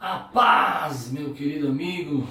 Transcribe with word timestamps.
A 0.00 0.16
paz, 0.20 1.10
meu 1.10 1.34
querido 1.34 1.66
amigo, 1.66 2.24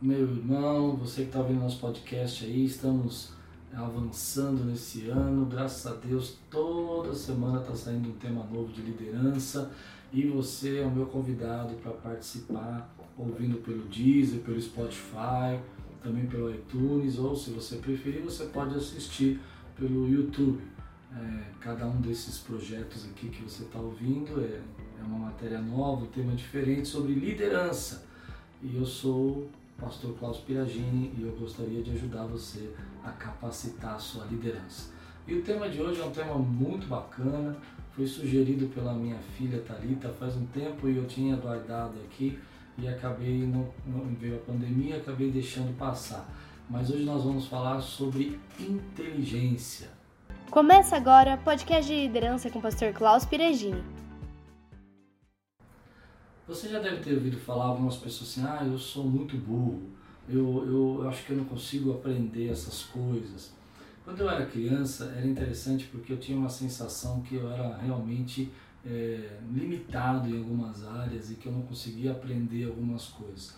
meu 0.00 0.20
irmão, 0.20 0.94
você 0.94 1.22
que 1.22 1.26
está 1.26 1.40
ouvindo 1.40 1.58
nosso 1.58 1.80
podcast 1.80 2.44
aí, 2.44 2.66
estamos 2.66 3.32
avançando 3.74 4.64
nesse 4.64 5.08
ano, 5.08 5.44
graças 5.44 5.90
a 5.90 5.96
Deus, 5.96 6.38
toda 6.48 7.12
semana 7.12 7.62
está 7.62 7.74
saindo 7.74 8.10
um 8.10 8.12
tema 8.12 8.44
novo 8.44 8.72
de 8.72 8.80
liderança 8.80 9.72
e 10.12 10.24
você 10.28 10.82
é 10.82 10.86
o 10.86 10.90
meu 10.90 11.06
convidado 11.06 11.74
para 11.82 11.90
participar, 11.90 12.88
ouvindo 13.18 13.56
pelo 13.56 13.82
Deezer, 13.88 14.38
pelo 14.42 14.62
Spotify, 14.62 15.58
também 16.00 16.26
pelo 16.26 16.48
iTunes, 16.54 17.18
ou 17.18 17.34
se 17.34 17.50
você 17.50 17.74
preferir, 17.78 18.22
você 18.22 18.44
pode 18.44 18.76
assistir 18.76 19.40
pelo 19.74 20.08
YouTube. 20.08 20.62
É, 21.12 21.42
cada 21.60 21.86
um 21.88 22.00
desses 22.00 22.38
projetos 22.38 23.04
aqui 23.06 23.30
que 23.30 23.42
você 23.42 23.64
está 23.64 23.80
ouvindo 23.80 24.40
é, 24.40 24.60
é 25.04 25.06
uma 25.06 25.26
matéria 25.26 25.60
nova, 25.60 26.04
um 26.04 26.06
tema 26.06 26.32
diferente 26.32 26.88
sobre 26.88 27.12
liderança. 27.12 28.06
E 28.62 28.76
eu 28.76 28.86
sou 28.86 29.26
o 29.28 29.50
pastor 29.78 30.14
Klaus 30.18 30.38
Piragini 30.38 31.12
e 31.18 31.22
eu 31.22 31.32
gostaria 31.32 31.82
de 31.82 31.90
ajudar 31.92 32.24
você 32.24 32.70
a 33.04 33.10
capacitar 33.10 33.94
a 33.94 33.98
sua 33.98 34.24
liderança. 34.24 34.92
E 35.26 35.34
o 35.34 35.42
tema 35.42 35.68
de 35.68 35.80
hoje 35.80 36.00
é 36.00 36.04
um 36.04 36.10
tema 36.10 36.34
muito 36.34 36.86
bacana, 36.86 37.56
foi 37.92 38.06
sugerido 38.06 38.66
pela 38.68 38.92
minha 38.94 39.18
filha 39.36 39.60
Talita 39.60 40.08
faz 40.08 40.36
um 40.36 40.46
tempo 40.46 40.88
e 40.88 40.96
eu 40.96 41.06
tinha 41.06 41.36
guardado 41.36 41.94
aqui 42.04 42.38
e 42.76 42.88
acabei, 42.88 43.46
não, 43.46 43.68
não 43.86 44.04
veio 44.14 44.36
a 44.36 44.38
pandemia, 44.38 44.96
acabei 44.96 45.30
deixando 45.30 45.76
passar. 45.78 46.28
Mas 46.68 46.90
hoje 46.90 47.04
nós 47.04 47.22
vamos 47.22 47.46
falar 47.46 47.80
sobre 47.80 48.38
inteligência. 48.58 49.88
Começa 50.50 50.96
agora 50.96 51.36
podcast 51.36 51.92
de 51.92 52.00
liderança 52.00 52.50
com 52.50 52.58
o 52.58 52.62
pastor 52.62 52.92
Klaus 52.92 53.24
Piregini. 53.24 53.82
Você 56.46 56.68
já 56.68 56.78
deve 56.78 56.98
ter 56.98 57.14
ouvido 57.14 57.38
falar 57.38 57.64
algumas 57.64 57.96
pessoas 57.96 58.30
assim, 58.30 58.44
ah, 58.46 58.62
eu 58.66 58.78
sou 58.78 59.04
muito 59.04 59.34
burro, 59.38 59.82
eu, 60.28 60.64
eu, 60.66 61.00
eu 61.02 61.08
acho 61.08 61.24
que 61.24 61.32
eu 61.32 61.38
não 61.38 61.44
consigo 61.46 61.92
aprender 61.92 62.48
essas 62.48 62.82
coisas. 62.82 63.52
Quando 64.04 64.20
eu 64.20 64.28
era 64.28 64.44
criança 64.44 65.14
era 65.16 65.26
interessante 65.26 65.86
porque 65.90 66.12
eu 66.12 66.18
tinha 66.18 66.36
uma 66.36 66.50
sensação 66.50 67.22
que 67.22 67.36
eu 67.36 67.50
era 67.50 67.78
realmente 67.78 68.52
é, 68.84 69.38
limitado 69.50 70.28
em 70.28 70.36
algumas 70.36 70.86
áreas 70.86 71.30
e 71.30 71.36
que 71.36 71.46
eu 71.46 71.52
não 71.52 71.62
conseguia 71.62 72.12
aprender 72.12 72.64
algumas 72.64 73.06
coisas. 73.06 73.56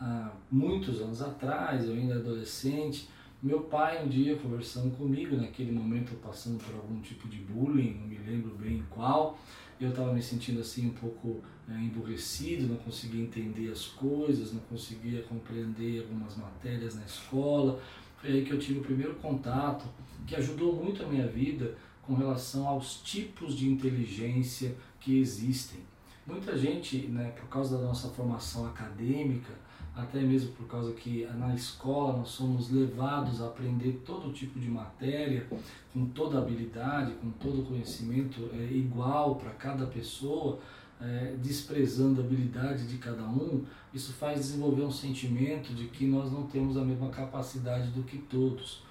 Há 0.00 0.30
muitos 0.48 1.00
anos 1.00 1.20
atrás, 1.20 1.84
eu 1.84 1.94
ainda 1.94 2.14
adolescente, 2.14 3.08
meu 3.42 3.62
pai 3.62 4.04
um 4.04 4.08
dia 4.08 4.36
conversando 4.36 4.96
comigo, 4.96 5.36
naquele 5.36 5.72
momento 5.72 6.12
eu 6.12 6.18
passando 6.18 6.62
por 6.62 6.74
algum 6.76 7.00
tipo 7.00 7.26
de 7.26 7.38
bullying, 7.38 7.98
não 8.00 8.06
me 8.06 8.18
lembro 8.18 8.54
bem 8.56 8.84
qual, 8.88 9.36
eu 9.80 9.90
estava 9.90 10.12
me 10.12 10.22
sentindo 10.22 10.60
assim 10.60 10.86
um 10.86 10.94
pouco 10.94 11.42
é, 11.68 11.72
emburrecido, 11.74 12.66
não 12.66 12.76
conseguia 12.76 13.22
entender 13.22 13.70
as 13.70 13.86
coisas, 13.86 14.52
não 14.52 14.60
conseguia 14.62 15.22
compreender 15.22 16.02
algumas 16.02 16.36
matérias 16.36 16.94
na 16.96 17.04
escola. 17.04 17.80
Foi 18.20 18.30
aí 18.30 18.44
que 18.44 18.52
eu 18.52 18.58
tive 18.58 18.80
o 18.80 18.82
primeiro 18.82 19.14
contato, 19.16 19.86
que 20.26 20.34
ajudou 20.34 20.74
muito 20.74 21.02
a 21.02 21.06
minha 21.06 21.26
vida 21.26 21.76
com 22.02 22.14
relação 22.14 22.66
aos 22.66 23.00
tipos 23.02 23.54
de 23.56 23.68
inteligência 23.68 24.74
que 24.98 25.18
existem. 25.18 25.80
Muita 26.26 26.56
gente, 26.58 27.06
né, 27.06 27.30
por 27.30 27.48
causa 27.48 27.78
da 27.78 27.84
nossa 27.84 28.08
formação 28.08 28.66
acadêmica, 28.66 29.52
até 29.98 30.20
mesmo 30.20 30.52
por 30.52 30.66
causa 30.66 30.92
que 30.92 31.26
na 31.36 31.54
escola 31.54 32.16
nós 32.16 32.28
somos 32.28 32.70
levados 32.70 33.42
a 33.42 33.46
aprender 33.46 34.00
todo 34.06 34.32
tipo 34.32 34.58
de 34.58 34.68
matéria, 34.68 35.46
com 35.92 36.06
toda 36.06 36.38
habilidade, 36.38 37.12
com 37.14 37.30
todo 37.32 37.66
conhecimento 37.66 38.48
é, 38.52 38.62
igual 38.72 39.34
para 39.36 39.50
cada 39.50 39.86
pessoa, 39.86 40.58
é, 41.00 41.34
desprezando 41.42 42.20
a 42.20 42.24
habilidade 42.24 42.86
de 42.86 42.98
cada 42.98 43.22
um, 43.22 43.64
isso 43.92 44.12
faz 44.12 44.38
desenvolver 44.38 44.82
um 44.82 44.90
sentimento 44.90 45.74
de 45.74 45.88
que 45.88 46.06
nós 46.06 46.32
não 46.32 46.46
temos 46.46 46.76
a 46.76 46.84
mesma 46.84 47.08
capacidade 47.10 47.90
do 47.90 48.02
que 48.02 48.18
todos 48.18 48.86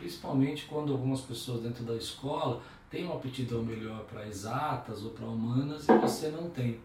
principalmente 0.00 0.64
quando 0.64 0.92
algumas 0.92 1.20
pessoas 1.20 1.62
dentro 1.62 1.84
da 1.84 1.94
escola 1.94 2.62
têm 2.88 3.04
uma 3.04 3.16
aptidão 3.16 3.62
melhor 3.62 4.04
para 4.04 4.26
exatas 4.26 5.04
ou 5.04 5.10
para 5.10 5.26
humanas 5.26 5.88
e 5.88 5.98
você 5.98 6.30
não 6.30 6.48
tem. 6.50 6.80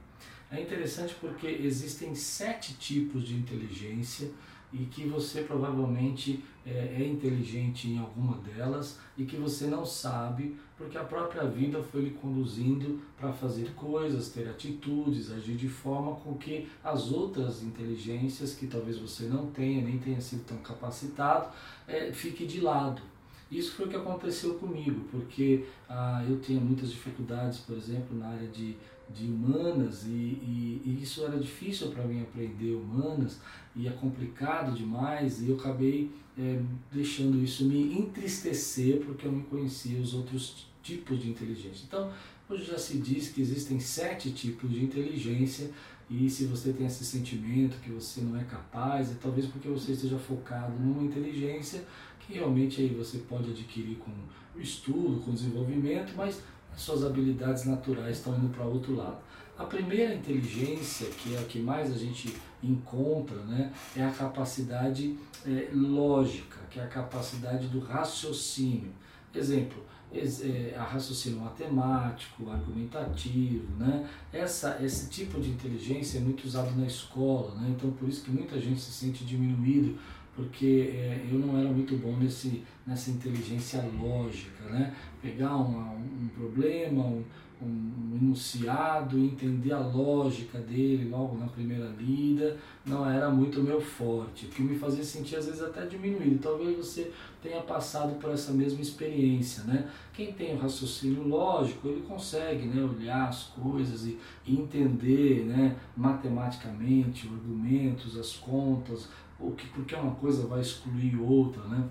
É 0.51 0.61
interessante 0.61 1.16
porque 1.19 1.47
existem 1.47 2.13
sete 2.16 2.75
tipos 2.75 3.28
de 3.28 3.35
inteligência 3.35 4.29
e 4.72 4.85
que 4.85 5.06
você 5.06 5.41
provavelmente 5.41 6.44
é, 6.66 6.97
é, 7.00 7.07
inteligente 7.07 7.88
em 7.88 7.97
alguma 7.97 8.38
delas 8.38 9.00
e 9.17 9.23
que 9.23 9.38
você 9.38 9.67
não 9.67 9.85
sabe 9.85 10.57
porque 10.78 10.97
a 10.97 11.03
própria 11.03 11.45
vida 11.45 11.81
foi 11.81 12.01
lhe 12.01 12.09
conduzindo 12.09 13.01
para 13.17 13.31
fazer 13.31 13.73
coisas, 13.75 14.29
ter 14.29 14.50
atitudes, 14.50 15.31
agir 15.31 15.55
de 15.55 15.69
forma 15.69 16.16
com 16.17 16.35
que 16.35 16.67
as 16.84 17.11
outras 17.11 17.63
inteligências 17.63 18.53
que 18.53 18.67
talvez 18.67 18.97
você 18.97 19.25
não 19.25 19.47
tenha, 19.51 19.81
nem 19.81 19.97
tenha 19.97 20.19
sido 20.19 20.44
tão 20.44 20.57
capacitado, 20.57 21.50
é, 21.88 22.11
fique 22.11 22.45
de 22.45 22.59
lado. 22.59 23.01
Isso 23.50 23.73
foi 23.73 23.85
o 23.85 23.89
que 23.89 23.95
aconteceu 23.95 24.55
comigo, 24.55 25.05
porque 25.11 25.66
ah, 25.88 26.25
eu 26.28 26.39
tinha 26.41 26.59
muitas 26.59 26.91
dificuldades, 26.91 27.59
por 27.59 27.78
exemplo, 27.78 28.17
na 28.17 28.29
área 28.29 28.47
de 28.47 28.75
de 29.09 29.25
humanas 29.25 30.05
e, 30.05 30.09
e, 30.09 30.81
e 30.83 30.99
isso 31.01 31.23
era 31.23 31.38
difícil 31.38 31.89
para 31.89 32.03
mim 32.03 32.21
aprender 32.21 32.73
humanas 32.73 33.39
e 33.75 33.88
é 33.88 33.91
complicado 33.91 34.75
demais 34.75 35.41
e 35.41 35.49
eu 35.49 35.55
acabei 35.55 36.11
é, 36.38 36.61
deixando 36.91 37.41
isso 37.43 37.66
me 37.66 37.97
entristecer 37.97 39.01
porque 39.05 39.27
eu 39.27 39.31
não 39.31 39.41
conhecia 39.43 39.99
os 39.99 40.13
outros 40.13 40.67
tipos 40.81 41.21
de 41.21 41.29
inteligência. 41.29 41.85
Então, 41.88 42.11
hoje 42.49 42.66
já 42.66 42.77
se 42.77 42.97
diz 42.97 43.29
que 43.29 43.41
existem 43.41 43.79
sete 43.79 44.31
tipos 44.31 44.69
de 44.69 44.83
inteligência 44.83 45.72
e 46.09 46.29
se 46.29 46.45
você 46.45 46.72
tem 46.72 46.85
esse 46.85 47.03
sentimento 47.03 47.79
que 47.81 47.89
você 47.89 48.22
não 48.22 48.37
é 48.39 48.43
capaz, 48.43 49.11
é 49.11 49.16
talvez 49.16 49.47
porque 49.47 49.67
você 49.67 49.93
esteja 49.93 50.19
focado 50.19 50.77
numa 50.79 51.03
inteligência 51.03 51.83
que 52.19 52.33
realmente 52.33 52.81
aí 52.81 52.89
você 52.89 53.19
pode 53.19 53.51
adquirir 53.51 53.97
com 53.97 54.11
estudo, 54.59 55.22
com 55.22 55.33
desenvolvimento, 55.33 56.13
mas 56.16 56.41
suas 56.75 57.03
habilidades 57.03 57.66
naturais 57.66 58.18
estão 58.18 58.36
indo 58.36 58.50
para 58.50 58.66
outro 58.66 58.96
lado. 58.96 59.18
A 59.58 59.63
primeira 59.63 60.13
inteligência, 60.13 61.08
que 61.08 61.36
é 61.36 61.40
a 61.40 61.44
que 61.44 61.59
mais 61.59 61.91
a 61.91 61.97
gente 61.97 62.36
encontra, 62.62 63.38
né, 63.44 63.72
é 63.96 64.03
a 64.03 64.12
capacidade 64.12 65.18
é, 65.46 65.69
lógica, 65.74 66.58
que 66.69 66.80
é 66.80 66.84
a 66.84 66.88
capacidade 66.88 67.68
do 67.68 67.80
raciocínio. 67.80 68.91
Exemplo, 69.34 69.81
é, 70.14 70.74
a 70.78 70.84
raciocínio 70.84 71.40
matemático, 71.40 72.50
argumentativo, 72.50 73.68
né? 73.78 74.08
Essa, 74.31 74.78
esse 74.81 75.09
tipo 75.09 75.41
de 75.41 75.50
inteligência 75.50 76.19
é 76.19 76.22
muito 76.22 76.46
usado 76.46 76.72
na 76.78 76.85
escola, 76.85 77.53
né? 77.56 77.74
então 77.75 77.91
por 77.91 78.08
isso 78.08 78.24
que 78.24 78.31
muita 78.31 78.59
gente 78.59 78.80
se 78.80 78.91
sente 78.91 79.25
diminuído 79.25 79.97
porque 80.35 80.91
é, 80.94 81.25
eu 81.31 81.40
não 81.40 81.57
era 81.57 81.69
muito 81.69 81.96
bom 81.96 82.18
nesse, 82.18 82.63
nessa 82.85 83.09
inteligência 83.09 83.81
lógica, 84.00 84.66
né? 84.66 84.94
Pegar 85.22 85.56
um, 85.57 85.96
um 86.23 86.28
problema, 86.35 87.03
um, 87.03 87.23
um 87.62 88.18
enunciado 88.22 89.18
entender 89.18 89.72
a 89.72 89.79
lógica 89.79 90.59
dele 90.59 91.09
logo 91.09 91.38
na 91.38 91.47
primeira 91.47 91.88
lida, 91.97 92.57
não 92.85 93.09
era 93.09 93.29
muito 93.29 93.62
meu 93.62 93.79
forte, 93.79 94.46
o 94.46 94.50
que 94.50 94.62
me 94.62 94.78
fazia 94.78 95.03
sentir 95.03 95.38
às 95.38 95.46
vezes 95.46 95.62
até 95.62 95.85
diminuído. 95.85 96.40
Talvez 96.40 96.78
você 96.78 97.12
tenha 97.41 97.62
passado 97.62 98.19
por 98.19 98.31
essa 98.31 98.52
mesma 98.52 98.81
experiência, 98.81 99.63
né? 99.63 99.90
Quem 100.13 100.34
tem 100.34 100.56
o 100.56 100.59
raciocínio 100.59 101.28
lógico, 101.28 101.88
ele 101.88 102.02
consegue 102.02 102.67
né, 102.67 102.84
olhar 102.84 103.29
as 103.29 103.44
coisas 103.44 104.06
e 104.06 104.17
entender 104.47 105.46
né, 105.46 105.75
matematicamente 105.96 107.28
argumentos, 107.28 108.17
as 108.17 108.34
contas, 108.34 109.09
o 109.40 109.51
que, 109.51 109.68
porque 109.68 109.96
uma 109.96 110.16
coisa 110.16 110.47
vai 110.47 110.62
excluir 110.62 111.18
outra, 111.18 111.63
né? 111.63 111.88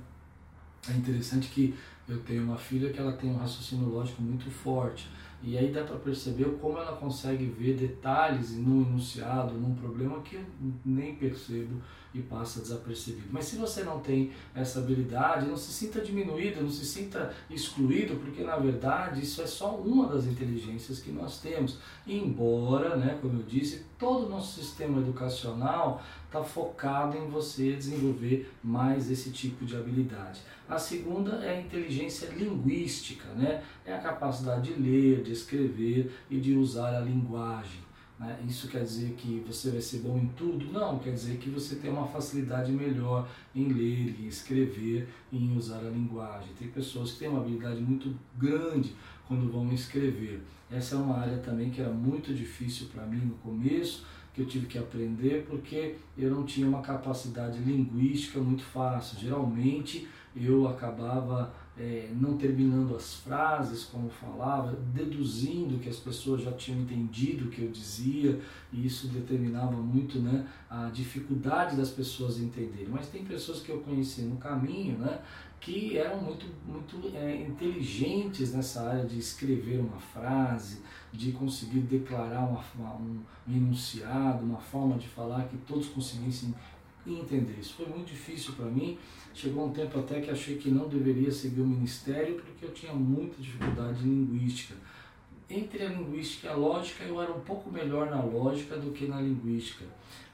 É 0.89 0.93
interessante 0.93 1.49
que 1.49 1.75
eu 2.09 2.21
tenho 2.21 2.45
uma 2.45 2.59
filha 2.59 2.93
que 2.93 2.99
ela 2.99 3.13
tem 3.13 3.31
um 3.31 3.37
raciocínio 3.37 3.89
lógico 3.89 4.21
muito 4.21 4.51
forte. 4.51 5.09
E 5.43 5.59
aí 5.59 5.71
dá 5.71 5.85
para 5.85 5.97
perceber 5.97 6.45
como 6.59 6.79
ela 6.79 6.97
consegue 6.97 7.45
ver 7.45 7.77
detalhes 7.77 8.53
num 8.53 8.83
enunciado, 8.83 9.55
num 9.55 9.75
problema 9.75 10.21
que 10.23 10.37
eu 10.37 10.45
nem 10.85 11.15
percebo 11.17 11.83
e 12.15 12.23
passa 12.23 12.61
desapercebido. 12.61 13.27
Mas 13.31 13.47
se 13.47 13.57
você 13.57 13.83
não 13.83 14.01
tem 14.01 14.33
essa 14.55 14.79
habilidade, 14.79 15.47
não 15.47 15.57
se 15.57 15.71
sinta 15.71 16.01
diminuído, 16.01 16.63
não 16.63 16.71
se 16.71 16.87
sinta 16.87 17.35
excluído, 17.51 18.17
porque 18.17 18.43
na 18.43 18.57
verdade 18.57 19.21
isso 19.21 19.43
é 19.43 19.47
só 19.47 19.77
uma 19.77 20.07
das 20.07 20.25
inteligências 20.25 21.01
que 21.01 21.11
nós 21.11 21.41
temos. 21.41 21.79
Embora, 22.07 22.97
né, 22.97 23.19
como 23.21 23.41
eu 23.41 23.43
disse, 23.43 23.85
todo 23.99 24.27
o 24.27 24.31
nosso 24.31 24.61
sistema 24.61 24.99
educacional 25.01 26.03
está 26.35 26.43
focado 26.43 27.17
em 27.17 27.29
você 27.29 27.77
desenvolver 27.77 28.51
mais 28.63 29.09
esse 29.09 29.31
tipo 29.31 29.65
de 29.65 29.77
habilidade. 29.77 30.41
A 30.69 30.79
segunda 30.79 31.37
é 31.37 31.57
a 31.57 31.61
inteligência 31.61 32.27
linguística, 32.31 33.29
né? 33.35 33.63
é 33.87 33.95
a 33.95 33.99
capacidade 33.99 34.75
de 34.75 34.81
ler, 34.81 35.23
de 35.23 35.31
escrever 35.31 36.11
e 36.29 36.41
de 36.41 36.57
usar 36.57 36.97
a 36.97 37.01
linguagem. 37.01 37.85
Né? 38.19 38.37
Isso 38.49 38.67
quer 38.69 38.83
dizer 38.83 39.13
que 39.13 39.45
você 39.47 39.71
vai 39.71 39.81
ser 39.81 39.99
bom 39.99 40.19
em 40.19 40.27
tudo? 40.29 40.73
Não, 40.73 40.99
quer 40.99 41.13
dizer 41.13 41.37
que 41.37 41.51
você 41.51 41.77
tem 41.77 41.91
uma 41.91 42.07
facilidade 42.07 42.73
melhor 42.73 43.29
em 43.55 43.69
ler, 43.69 44.21
em 44.21 44.27
escrever 44.27 45.09
em 45.33 45.57
usar 45.57 45.79
a 45.79 45.91
linguagem. 45.91 46.53
Tem 46.59 46.69
pessoas 46.69 47.13
que 47.13 47.21
têm 47.21 47.29
uma 47.29 47.41
habilidade 47.41 47.81
muito 47.81 48.13
grande 48.37 48.95
quando 49.29 49.51
vão 49.51 49.73
escrever. 49.73 50.43
Essa 50.71 50.97
é 50.97 50.99
uma 50.99 51.19
área 51.19 51.39
também 51.39 51.71
que 51.71 51.81
era 51.81 51.93
muito 51.93 52.35
difícil 52.35 52.89
para 52.93 53.07
mim 53.07 53.19
no 53.19 53.35
começo, 53.37 54.05
que 54.35 54.43
eu 54.43 54.47
tive 54.47 54.67
que 54.67 54.77
aprender 54.77 55.47
porque 55.49 55.95
eu 56.19 56.31
não 56.31 56.45
tinha 56.45 56.67
uma 56.67 56.83
capacidade 56.83 57.59
linguística 57.61 58.41
muito 58.41 58.65
fácil. 58.65 59.19
Geralmente 59.19 60.09
eu 60.37 60.67
acabava 60.67 61.55
é, 61.79 62.09
não 62.13 62.37
terminando 62.37 62.95
as 62.95 63.15
frases 63.15 63.85
como 63.85 64.09
falava, 64.09 64.77
deduzindo 64.93 65.79
que 65.79 65.89
as 65.89 65.97
pessoas 65.97 66.43
já 66.43 66.53
tinham 66.53 66.81
entendido 66.81 67.47
o 67.47 67.51
que 67.51 67.63
eu 67.63 67.71
dizia, 67.71 68.41
e 68.73 68.87
isso 68.87 69.09
determinava 69.09 69.77
muito 69.77 70.19
né, 70.19 70.47
a 70.71 70.89
dificuldade 70.91 71.77
das 71.77 71.91
pessoas 71.91 72.39
entenderem. 72.39 72.89
Mas 72.89 73.09
tem 73.09 73.25
pessoas 73.25 73.61
que 73.61 73.71
eu 73.71 73.81
conheci 73.81 74.23
no 74.23 74.37
caminho 74.37 74.99
né, 74.99 75.21
que 75.65 75.97
eram 75.97 76.21
muito, 76.21 76.45
muito 76.67 77.17
é, 77.17 77.37
inteligentes 77.37 78.53
nessa 78.53 78.87
área 78.87 79.07
de 79.07 79.19
escrever 79.19 79.81
uma 79.81 79.99
frase, 79.99 80.83
de 81.11 81.33
conseguir 81.33 81.81
declarar 81.81 82.41
uma, 82.41 82.63
um, 82.97 83.19
um 83.49 83.57
enunciado, 83.57 84.45
uma 84.45 84.61
forma 84.61 84.99
de 84.99 85.09
falar 85.09 85.49
que 85.49 85.57
todos 85.57 85.89
conseguissem 85.89 86.55
entender. 87.07 87.57
Isso 87.59 87.75
foi 87.75 87.87
muito 87.87 88.09
difícil 88.09 88.53
para 88.53 88.67
mim. 88.67 88.99
Chegou 89.33 89.67
um 89.67 89.73
tempo 89.73 89.99
até 89.99 90.21
que 90.21 90.31
achei 90.31 90.59
que 90.59 90.71
não 90.71 90.87
deveria 90.87 91.33
seguir 91.33 91.63
o 91.63 91.67
ministério 91.67 92.35
porque 92.35 92.67
eu 92.67 92.73
tinha 92.73 92.93
muita 92.93 93.41
dificuldade 93.41 94.03
linguística. 94.03 94.75
Entre 95.49 95.83
a 95.83 95.89
linguística 95.89 96.47
e 96.47 96.51
a 96.51 96.55
lógica, 96.55 97.05
eu 97.05 97.23
era 97.23 97.33
um 97.33 97.41
pouco 97.41 97.71
melhor 97.71 98.11
na 98.11 98.23
lógica 98.23 98.77
do 98.77 98.93
que 98.93 99.07
na 99.07 99.19
linguística. 99.19 99.87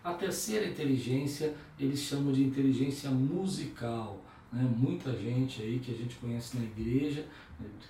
A 0.02 0.12
terceira 0.12 0.66
inteligência, 0.66 1.54
eles 1.78 2.00
chamam 2.00 2.32
de 2.32 2.42
inteligência 2.42 3.10
musical. 3.10 4.24
Né? 4.52 4.68
Muita 4.76 5.14
gente 5.16 5.62
aí 5.62 5.78
que 5.78 5.92
a 5.92 5.96
gente 5.96 6.16
conhece 6.16 6.58
na 6.58 6.64
igreja, 6.64 7.26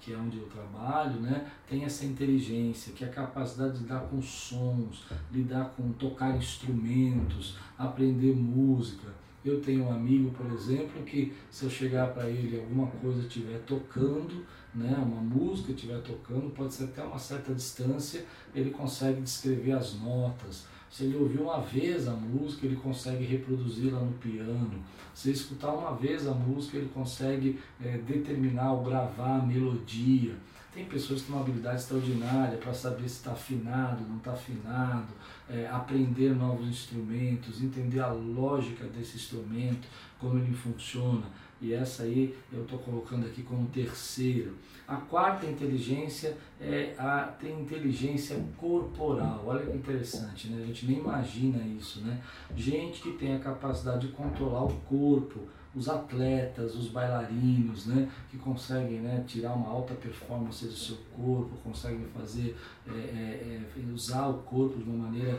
que 0.00 0.12
é 0.12 0.16
onde 0.16 0.38
eu 0.38 0.46
trabalho, 0.46 1.20
né? 1.20 1.50
tem 1.68 1.84
essa 1.84 2.04
inteligência, 2.04 2.92
que 2.92 3.04
é 3.04 3.06
a 3.06 3.10
capacidade 3.10 3.74
de 3.74 3.78
lidar 3.80 4.00
com 4.00 4.20
sons, 4.20 5.04
lidar 5.32 5.72
com 5.76 5.92
tocar 5.92 6.36
instrumentos, 6.36 7.56
aprender 7.78 8.34
música. 8.34 9.08
Eu 9.42 9.60
tenho 9.62 9.84
um 9.84 9.92
amigo, 9.92 10.30
por 10.32 10.52
exemplo, 10.52 11.02
que 11.04 11.32
se 11.50 11.64
eu 11.64 11.70
chegar 11.70 12.12
para 12.12 12.28
ele 12.28 12.60
alguma 12.60 12.86
coisa 12.88 13.20
estiver 13.20 13.58
tocando, 13.60 14.44
né, 14.74 14.94
uma 14.98 15.22
música 15.22 15.72
estiver 15.72 16.00
tocando, 16.02 16.50
pode 16.50 16.74
ser 16.74 16.84
até 16.84 17.02
uma 17.02 17.18
certa 17.18 17.54
distância, 17.54 18.26
ele 18.54 18.70
consegue 18.70 19.22
descrever 19.22 19.72
as 19.72 19.94
notas, 19.94 20.66
se 20.90 21.04
ele 21.04 21.16
ouvir 21.16 21.40
uma 21.40 21.60
vez 21.60 22.08
a 22.08 22.12
música, 22.12 22.66
ele 22.66 22.76
consegue 22.76 23.25
reproduzi-la 23.25 24.00
no 24.00 24.12
piano. 24.14 24.82
Se 25.14 25.28
ele 25.28 25.37
escutar 25.37 25.72
uma 25.72 25.94
vez 25.94 26.26
a 26.26 26.34
música, 26.34 26.76
ele 26.76 26.90
consegue 26.92 27.60
é, 27.81 27.98
determinar 27.98 28.72
ou 28.72 28.82
gravar 28.82 29.37
a 29.37 29.42
melodia. 29.42 30.34
Tem 30.75 30.84
pessoas 30.84 31.20
que 31.20 31.26
têm 31.26 31.37
uma 31.37 31.42
habilidade 31.42 31.81
extraordinária 31.81 32.58
para 32.58 32.75
saber 32.75 33.08
se 33.08 33.16
está 33.16 33.32
afinado, 33.32 34.04
não 34.08 34.19
está 34.19 34.32
afinado, 34.32 35.12
é, 35.48 35.69
aprender 35.69 36.34
novos 36.34 36.66
instrumentos, 36.69 37.62
entender 37.62 38.00
a 38.00 38.12
lógica 38.12 38.84
desse 38.86 39.16
instrumento, 39.16 39.86
como 40.19 40.38
ele 40.38 40.52
funciona. 40.52 41.25
E 41.60 41.74
essa 41.74 42.04
aí 42.04 42.34
eu 42.52 42.62
estou 42.62 42.78
colocando 42.78 43.26
aqui 43.26 43.42
como 43.42 43.66
terceira. 43.68 44.50
A 44.88 44.96
quarta 44.96 45.46
inteligência 45.46 46.36
é 46.60 46.94
a 46.98 47.34
inteligência 47.42 48.42
corporal. 48.56 49.44
Olha 49.46 49.66
que 49.66 49.76
interessante, 49.76 50.48
né? 50.48 50.62
A 50.62 50.66
gente 50.66 50.86
nem 50.86 50.98
imagina 50.98 51.62
isso, 51.64 52.00
né? 52.00 52.20
Gente 52.56 53.00
que 53.02 53.12
tem 53.12 53.34
a 53.34 53.38
capacidade 53.38 54.08
de 54.08 54.12
controlar 54.12 54.64
o 54.64 54.74
corpo, 54.88 55.40
os 55.75 55.88
atletas, 55.88 56.75
os 56.75 56.88
bailarinos, 56.88 57.87
né, 57.87 58.11
que 58.28 58.37
conseguem 58.37 59.00
né, 59.00 59.22
tirar 59.26 59.55
uma 59.55 59.69
alta 59.69 59.94
performance 59.94 60.64
do 60.64 60.72
seu 60.72 60.96
corpo, 61.14 61.50
conseguem 61.62 62.05
fazer, 62.06 62.56
é, 62.88 62.93
é, 62.93 63.62
é 63.76 63.93
usar 63.93 64.26
o 64.28 64.38
corpo 64.43 64.78
de 64.78 64.84
uma 64.84 65.06
maneira 65.06 65.38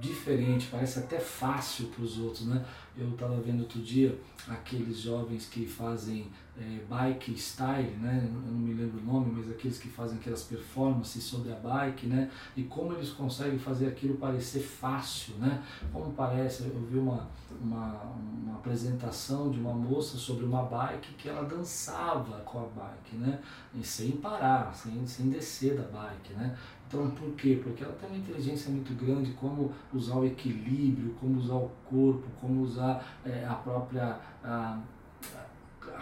diferente, 0.00 0.68
parece 0.70 1.00
até 1.00 1.18
fácil 1.18 1.86
para 1.86 2.04
os 2.04 2.18
outros. 2.18 2.46
Né? 2.46 2.64
Eu 2.96 3.10
estava 3.10 3.40
vendo 3.40 3.60
outro 3.60 3.80
dia 3.80 4.16
aqueles 4.46 4.98
jovens 4.98 5.46
que 5.46 5.66
fazem 5.66 6.30
é, 6.58 6.80
bike 6.86 7.32
style, 7.32 7.96
né? 7.96 8.28
eu 8.30 8.52
não 8.52 8.58
me 8.58 8.74
lembro 8.74 9.00
o 9.00 9.04
nome, 9.04 9.32
mas 9.36 9.50
aqueles 9.50 9.78
que 9.78 9.88
fazem 9.88 10.18
aquelas 10.18 10.42
performances 10.44 11.24
sobre 11.24 11.50
a 11.50 11.56
bike, 11.56 12.06
né? 12.06 12.30
e 12.54 12.64
como 12.64 12.92
eles 12.92 13.10
conseguem 13.10 13.58
fazer 13.58 13.86
aquilo 13.86 14.16
parecer 14.16 14.60
fácil, 14.60 15.34
né? 15.36 15.62
como 15.90 16.12
parece, 16.12 16.64
eu 16.64 16.86
vi 16.90 16.98
uma, 16.98 17.26
uma, 17.58 18.02
uma 18.42 18.54
apresentação 18.56 19.50
de 19.50 19.58
uma 19.58 19.72
moça 19.72 20.18
sobre 20.18 20.44
uma 20.44 20.62
bike 20.64 21.14
que 21.14 21.28
ela 21.28 21.42
dançava 21.44 22.40
com 22.40 22.58
a 22.58 22.66
bike, 22.66 23.16
né? 23.16 23.40
e 23.74 23.82
sem 23.82 24.12
parar, 24.12 24.74
sem, 24.74 25.06
sem 25.06 25.30
descer 25.30 25.76
da 25.76 25.84
bike. 25.84 26.34
Né? 26.34 26.54
Então, 26.86 27.10
por 27.12 27.30
quê? 27.30 27.58
Porque 27.62 27.82
ela 27.82 27.94
tem 27.94 28.10
uma 28.10 28.18
inteligência 28.18 28.70
muito 28.70 28.94
grande, 28.94 29.32
como 29.32 29.72
usar 29.94 30.16
o 30.16 30.26
equilíbrio, 30.26 31.14
como 31.18 31.38
usar 31.38 31.54
o 31.54 31.70
corpo, 31.86 32.26
como 32.38 32.60
usar 32.60 33.02
é, 33.24 33.46
a 33.46 33.54
própria 33.54 34.20
a, 34.44 34.78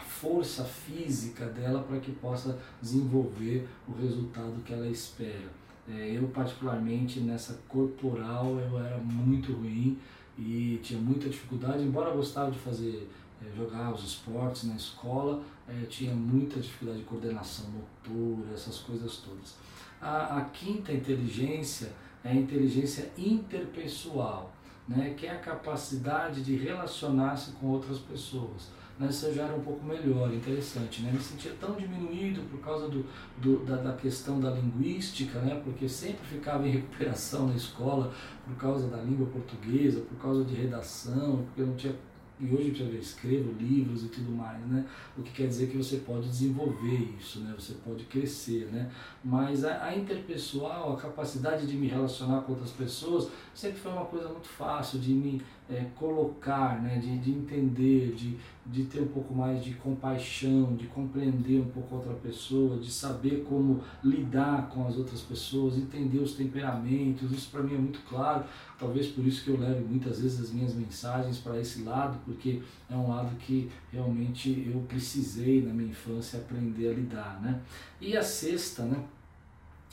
força 0.01 0.65
física 0.65 1.47
dela 1.47 1.83
para 1.83 1.99
que 2.01 2.13
possa 2.13 2.59
desenvolver 2.81 3.69
o 3.89 3.93
resultado 3.93 4.63
que 4.65 4.73
ela 4.73 4.89
espera. 4.89 5.61
É, 5.89 6.17
eu, 6.17 6.29
particularmente, 6.29 7.21
nessa 7.21 7.59
corporal, 7.69 8.59
eu 8.61 8.79
era 8.79 8.99
muito 8.99 9.53
ruim 9.53 9.99
e 10.39 10.79
tinha 10.83 11.01
muita 11.01 11.29
dificuldade, 11.29 11.83
embora 11.83 12.15
gostava 12.15 12.51
de 12.51 12.59
fazer 12.59 13.09
é, 13.43 13.57
jogar 13.57 13.93
os 13.93 14.05
esportes 14.05 14.65
na 14.65 14.77
escola, 14.77 15.43
é, 15.69 15.87
tinha 15.87 16.15
muita 16.15 16.61
dificuldade 16.61 17.01
de 17.01 17.05
coordenação 17.05 17.67
motora, 17.71 18.53
essas 18.55 18.79
coisas 18.79 19.17
todas. 19.17 19.57
A, 20.01 20.39
a 20.39 20.45
quinta 20.47 20.93
inteligência 20.93 21.93
é 22.23 22.31
a 22.31 22.35
inteligência 22.35 23.11
interpessoal, 23.17 24.53
né, 24.87 25.15
que 25.17 25.27
é 25.27 25.31
a 25.31 25.39
capacidade 25.39 26.43
de 26.43 26.57
relacionar-se 26.57 27.53
com 27.53 27.69
outras 27.69 27.99
pessoas. 27.99 28.69
Isso 29.09 29.33
já 29.33 29.45
era 29.45 29.55
um 29.55 29.63
pouco 29.63 29.85
melhor, 29.85 30.33
interessante. 30.33 31.03
Né? 31.03 31.13
Me 31.13 31.21
sentia 31.21 31.53
tão 31.59 31.75
diminuído 31.75 32.43
por 32.51 32.61
causa 32.61 32.89
do, 32.89 33.07
do 33.39 33.65
da, 33.65 33.77
da, 33.77 33.93
questão 33.95 34.39
da 34.39 34.51
linguística, 34.51 35.39
né? 35.41 35.61
porque 35.65 35.89
sempre 35.89 36.27
ficava 36.27 36.67
em 36.67 36.73
recuperação 36.73 37.49
na 37.49 37.55
escola 37.55 38.13
por 38.45 38.57
causa 38.57 38.89
da 38.89 38.99
língua 38.99 39.27
portuguesa, 39.27 40.01
por 40.01 40.19
causa 40.19 40.45
de 40.45 40.55
redação, 40.55 41.45
porque 41.47 41.63
eu 41.63 41.67
não 41.67 41.77
tinha 41.77 41.95
e 42.41 42.55
hoje 42.55 42.75
eu 42.81 42.99
escrevo 42.99 43.53
livros 43.53 44.05
e 44.05 44.09
tudo 44.09 44.33
mais, 44.33 44.59
né? 44.67 44.87
O 45.17 45.23
que 45.23 45.31
quer 45.31 45.47
dizer 45.47 45.69
que 45.69 45.77
você 45.77 45.99
pode 45.99 46.27
desenvolver 46.27 47.15
isso, 47.21 47.41
né? 47.41 47.55
Você 47.59 47.75
pode 47.85 48.05
crescer, 48.05 48.67
né? 48.73 48.91
Mas 49.23 49.63
a, 49.63 49.85
a 49.85 49.95
interpessoal, 49.95 50.95
a 50.95 50.97
capacidade 50.97 51.67
de 51.67 51.77
me 51.77 51.87
relacionar 51.87 52.41
com 52.43 52.53
outras 52.53 52.71
pessoas, 52.71 53.29
sempre 53.55 53.79
foi 53.79 53.93
uma 53.93 54.07
coisa 54.07 54.29
muito 54.31 54.49
fácil 54.49 54.99
de 54.99 55.13
me 55.13 55.43
é, 55.71 55.87
colocar, 55.97 56.83
né? 56.83 56.99
De, 56.99 57.19
de 57.19 57.31
entender, 57.31 58.13
de, 58.15 58.37
de 58.67 58.85
ter 58.85 59.01
um 59.01 59.09
pouco 59.09 59.33
mais 59.33 59.63
de 59.63 59.75
compaixão, 59.75 60.75
de 60.75 60.87
compreender 60.89 61.61
um 61.61 61.69
pouco 61.69 61.95
outra 61.95 62.13
pessoa, 62.15 62.79
de 62.79 62.91
saber 62.91 63.45
como 63.49 63.81
lidar 64.03 64.69
com 64.69 64.87
as 64.87 64.97
outras 64.97 65.21
pessoas, 65.21 65.77
entender 65.77 66.19
os 66.19 66.35
temperamentos. 66.35 67.31
Isso 67.31 67.51
para 67.51 67.63
mim 67.63 67.75
é 67.75 67.79
muito 67.79 68.01
claro. 68.09 68.45
Talvez 68.79 69.07
por 69.09 69.25
isso 69.27 69.45
que 69.45 69.51
eu 69.51 69.61
levo 69.61 69.87
muitas 69.87 70.21
vezes 70.21 70.41
as 70.41 70.51
minhas 70.51 70.75
mensagens 70.75 71.39
para 71.39 71.61
esse 71.61 71.83
lado, 71.83 72.19
porque 72.25 72.61
é 72.91 72.95
um 72.95 73.09
lado 73.09 73.37
que 73.37 73.71
realmente 73.93 74.69
eu 74.73 74.81
precisei 74.89 75.63
na 75.63 75.73
minha 75.73 75.91
infância 75.91 76.39
aprender 76.39 76.89
a 76.89 76.93
lidar, 76.95 77.41
né? 77.41 77.61
E 78.01 78.17
a 78.17 78.23
sexta, 78.23 78.83
né, 78.83 79.05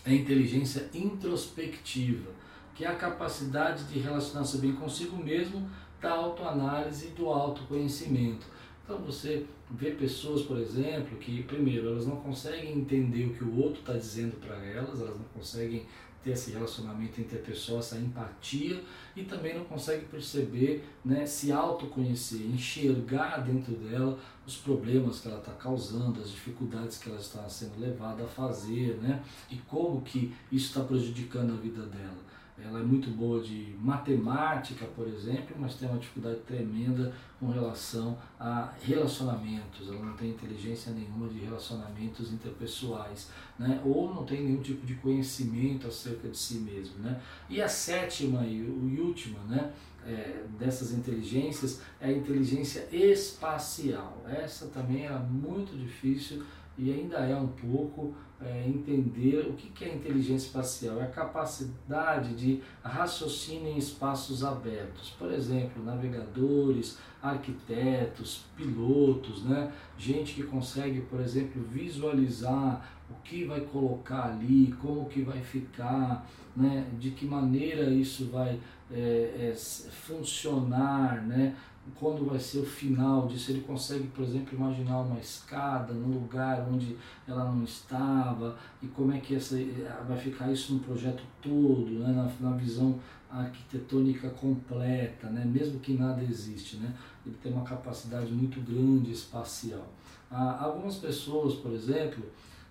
é 0.06 0.12
a 0.12 0.14
inteligência 0.14 0.90
introspectiva, 0.94 2.32
que 2.78 2.86
é 2.86 2.88
a 2.88 2.96
capacidade 2.96 3.86
de 3.86 3.98
relacionar-se 3.98 4.60
bem 4.60 4.74
consigo 4.74 5.18
mesmo, 5.18 5.68
da 6.00 6.12
autoanálise 6.12 7.08
e 7.08 7.10
do 7.10 7.28
autoconhecimento. 7.28 8.46
Então 8.84 9.00
você 9.00 9.48
vê 9.72 9.92
pessoas, 9.92 10.44
por 10.44 10.60
exemplo, 10.60 11.18
que 11.18 11.42
primeiro 11.42 11.90
elas 11.90 12.06
não 12.06 12.18
conseguem 12.18 12.78
entender 12.78 13.26
o 13.26 13.34
que 13.34 13.44
o 13.44 13.58
outro 13.58 13.80
está 13.80 13.94
dizendo 13.94 14.40
para 14.40 14.56
elas, 14.64 15.02
elas 15.02 15.18
não 15.18 15.26
conseguem 15.34 15.88
ter 16.24 16.32
esse 16.32 16.52
relacionamento 16.52 17.20
interpessoal, 17.20 17.80
essa 17.80 17.98
empatia 17.98 18.84
e 19.16 19.24
também 19.24 19.58
não 19.58 19.66
consegue 19.66 20.06
perceber, 20.06 20.84
né, 21.04 21.26
se 21.26 21.52
autoconhecer, 21.52 22.46
enxergar 22.46 23.40
dentro 23.40 23.74
dela 23.74 24.20
os 24.46 24.56
problemas 24.56 25.20
que 25.20 25.28
ela 25.28 25.40
está 25.40 25.54
causando, 25.54 26.22
as 26.22 26.30
dificuldades 26.30 27.00
que 27.00 27.10
ela 27.10 27.20
está 27.20 27.50
sendo 27.50 27.80
levada 27.80 28.24
a 28.24 28.28
fazer, 28.28 28.98
né, 29.02 29.24
e 29.50 29.58
como 29.58 30.02
que 30.02 30.34
isso 30.52 30.68
está 30.68 30.82
prejudicando 30.82 31.54
a 31.54 31.58
vida 31.58 31.82
dela. 31.84 32.28
Ela 32.64 32.80
é 32.80 32.84
muito 32.84 33.12
boa 33.12 33.42
de 33.42 33.76
matemática, 33.80 34.86
por 34.88 35.08
exemplo, 35.08 35.56
mas 35.60 35.76
tem 35.76 35.88
uma 35.88 36.00
dificuldade 36.00 36.40
tremenda 36.40 37.14
com 37.40 37.50
relação 37.50 38.18
a 38.40 38.74
relacionamentos. 38.82 39.88
Ela 39.88 40.04
não 40.04 40.14
tem 40.16 40.32
inteligência 40.32 40.92
nenhuma 40.92 41.28
de 41.30 41.40
relacionamentos 41.40 42.34
interpessoais, 42.34 43.30
né? 43.60 43.80
ou 43.86 44.14
não 44.14 44.26
tem 44.26 44.44
nenhum 44.44 44.62
tipo 44.62 44.86
de 44.88 44.96
conhecimento 44.96 45.88
acerca 45.88 46.28
de 46.30 46.38
si 46.38 46.56
mesmo. 46.56 46.98
Né? 47.00 47.22
E 47.48 47.62
a 47.62 47.70
sétima 47.70 48.44
e 48.46 49.00
última 49.00 49.40
né? 49.44 49.72
É, 50.06 50.46
dessas 50.58 50.94
inteligências 50.94 51.82
é 52.00 52.08
a 52.08 52.12
inteligência 52.12 52.88
espacial. 52.94 54.24
Essa 54.26 54.68
também 54.68 55.06
era 55.06 55.20
muito 55.20 55.78
difícil 55.78 56.44
e 56.78 56.92
ainda 56.92 57.18
é 57.18 57.36
um 57.36 57.48
pouco, 57.48 58.14
é, 58.40 58.68
entender 58.68 59.48
o 59.50 59.54
que, 59.54 59.84
é 59.84 59.96
inteligência 59.96 60.48
espacial. 60.48 61.00
É 61.02 61.06
a 61.06 61.08
capacidade 61.08 62.36
de 62.36 62.62
raciocínio 62.84 63.72
em 63.72 63.78
espaços 63.78 64.44
abertos. 64.44 65.10
Por 65.18 65.32
exemplo, 65.32 65.84
navegadores, 65.84 67.00
arquitetos, 67.22 68.46
pilotos, 68.56 69.44
né? 69.44 69.72
gente 69.98 70.36
que 70.36 70.44
consegue, 70.44 71.02
por 71.02 71.20
exemplo, 71.20 71.64
visualizar 71.64 72.88
o 73.10 73.16
que 73.24 73.46
vai 73.46 73.62
colocar 73.62 74.26
ali, 74.26 74.74
como 74.82 75.06
que 75.06 75.22
vai 75.22 75.42
ficar, 75.42 76.30
né? 76.56 76.88
de 77.00 77.12
que 77.12 77.26
maneira 77.26 77.90
isso 77.90 78.28
vai 78.28 78.60
é, 78.92 79.52
é, 79.52 79.56
funcionar, 79.56 81.26
né? 81.26 81.56
Quando 81.96 82.26
vai 82.26 82.40
ser 82.40 82.60
o 82.60 82.66
final 82.66 83.28
disso, 83.28 83.52
ele 83.52 83.62
consegue, 83.62 84.08
por 84.08 84.24
exemplo, 84.24 84.58
imaginar 84.58 85.00
uma 85.02 85.20
escada 85.20 85.94
no 85.94 86.20
lugar 86.20 86.68
onde 86.72 86.98
ela 87.28 87.46
não 87.46 87.64
estava 87.64 88.58
e 88.82 88.88
como 88.88 89.14
é 89.14 89.20
que 89.20 89.36
essa, 89.36 89.56
vai 90.08 90.18
ficar 90.18 90.52
isso 90.52 90.74
no 90.74 90.80
projeto 90.80 91.24
todo, 91.42 91.90
né? 92.00 92.12
na, 92.12 92.50
na 92.50 92.56
visão 92.56 93.00
arquitetônica 93.30 94.30
completa, 94.30 95.30
né? 95.30 95.44
mesmo 95.46 95.80
que 95.80 95.94
nada 95.94 96.24
existe. 96.24 96.78
Né? 96.78 96.94
Ele 97.26 97.36
tem 97.42 97.52
uma 97.52 97.64
capacidade 97.64 98.32
muito 98.32 98.60
grande 98.62 99.12
espacial. 99.12 99.88
Há 100.30 100.64
algumas 100.64 100.98
pessoas, 100.98 101.56
por 101.56 101.72
exemplo, 101.72 102.24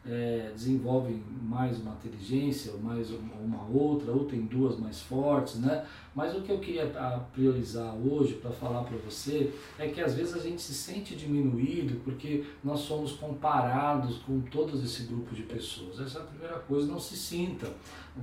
é, 0.08 0.52
desenvolvem 0.54 1.22
mais 1.42 1.80
uma 1.80 1.92
inteligência, 1.92 2.72
mais 2.82 3.10
uma 3.10 3.66
outra, 3.68 4.12
ou 4.12 4.24
tem 4.24 4.42
duas 4.42 4.78
mais 4.78 5.00
fortes, 5.02 5.56
né? 5.56 5.84
Mas 6.14 6.34
o 6.36 6.42
que 6.42 6.50
eu 6.50 6.58
queria 6.58 6.86
priorizar 7.32 7.94
hoje 7.94 8.34
para 8.34 8.50
falar 8.50 8.84
para 8.84 8.96
você 8.98 9.52
é 9.78 9.88
que 9.88 10.00
às 10.00 10.14
vezes 10.14 10.34
a 10.34 10.38
gente 10.38 10.62
se 10.62 10.72
sente 10.72 11.14
diminuído 11.14 12.00
porque 12.04 12.44
nós 12.62 12.80
somos 12.80 13.12
comparados 13.12 14.18
com 14.18 14.40
todo 14.40 14.76
esse 14.82 15.02
grupo 15.02 15.34
de 15.34 15.42
pessoas. 15.42 16.00
Essa 16.00 16.20
é 16.20 16.22
a 16.22 16.24
primeira 16.24 16.58
coisa, 16.60 16.90
não 16.90 17.00
se 17.00 17.16
sinta. 17.16 17.70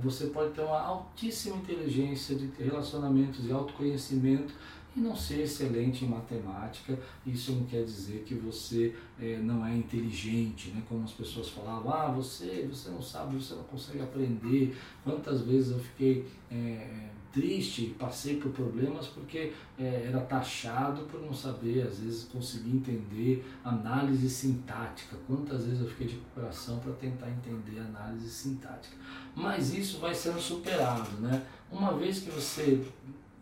Você 0.02 0.26
pode 0.26 0.52
ter 0.54 0.62
uma 0.62 0.80
altíssima 0.80 1.56
inteligência 1.56 2.34
de 2.34 2.50
relacionamentos 2.58 3.46
e 3.46 3.52
autoconhecimento 3.52 4.52
e 4.96 5.00
não 5.00 5.16
ser 5.16 5.40
excelente 5.40 6.04
em 6.04 6.08
matemática, 6.08 6.98
isso 7.26 7.52
não 7.52 7.64
quer 7.64 7.84
dizer 7.84 8.24
que 8.24 8.34
você 8.34 8.94
é, 9.20 9.38
não 9.38 9.66
é 9.66 9.74
inteligente, 9.74 10.70
né? 10.70 10.82
como 10.88 11.04
as 11.04 11.12
pessoas 11.12 11.48
falavam, 11.48 11.92
ah, 11.92 12.12
você, 12.12 12.66
você 12.70 12.90
não 12.90 13.02
sabe, 13.02 13.36
você 13.36 13.54
não 13.54 13.64
consegue 13.64 14.00
aprender. 14.00 14.76
Quantas 15.02 15.42
vezes 15.42 15.72
eu 15.72 15.78
fiquei 15.78 16.26
é, 16.50 17.08
triste, 17.34 17.96
passei 17.98 18.36
por 18.36 18.52
problemas 18.52 19.08
porque 19.08 19.52
é, 19.76 20.06
era 20.06 20.20
taxado 20.20 21.02
por 21.06 21.20
não 21.20 21.34
saber, 21.34 21.82
às 21.82 21.98
vezes, 21.98 22.24
conseguir 22.24 22.70
entender 22.70 23.44
análise 23.64 24.30
sintática. 24.30 25.16
Quantas 25.26 25.64
vezes 25.64 25.80
eu 25.80 25.88
fiquei 25.88 26.06
de 26.06 26.16
coração 26.32 26.78
para 26.78 26.92
tentar 26.92 27.28
entender 27.28 27.80
análise 27.80 28.30
sintática. 28.30 28.96
Mas 29.34 29.74
isso 29.74 29.98
vai 29.98 30.14
sendo 30.14 30.40
superado, 30.40 31.10
né? 31.20 31.44
Uma 31.72 31.92
vez 31.94 32.20
que 32.20 32.30
você 32.30 32.80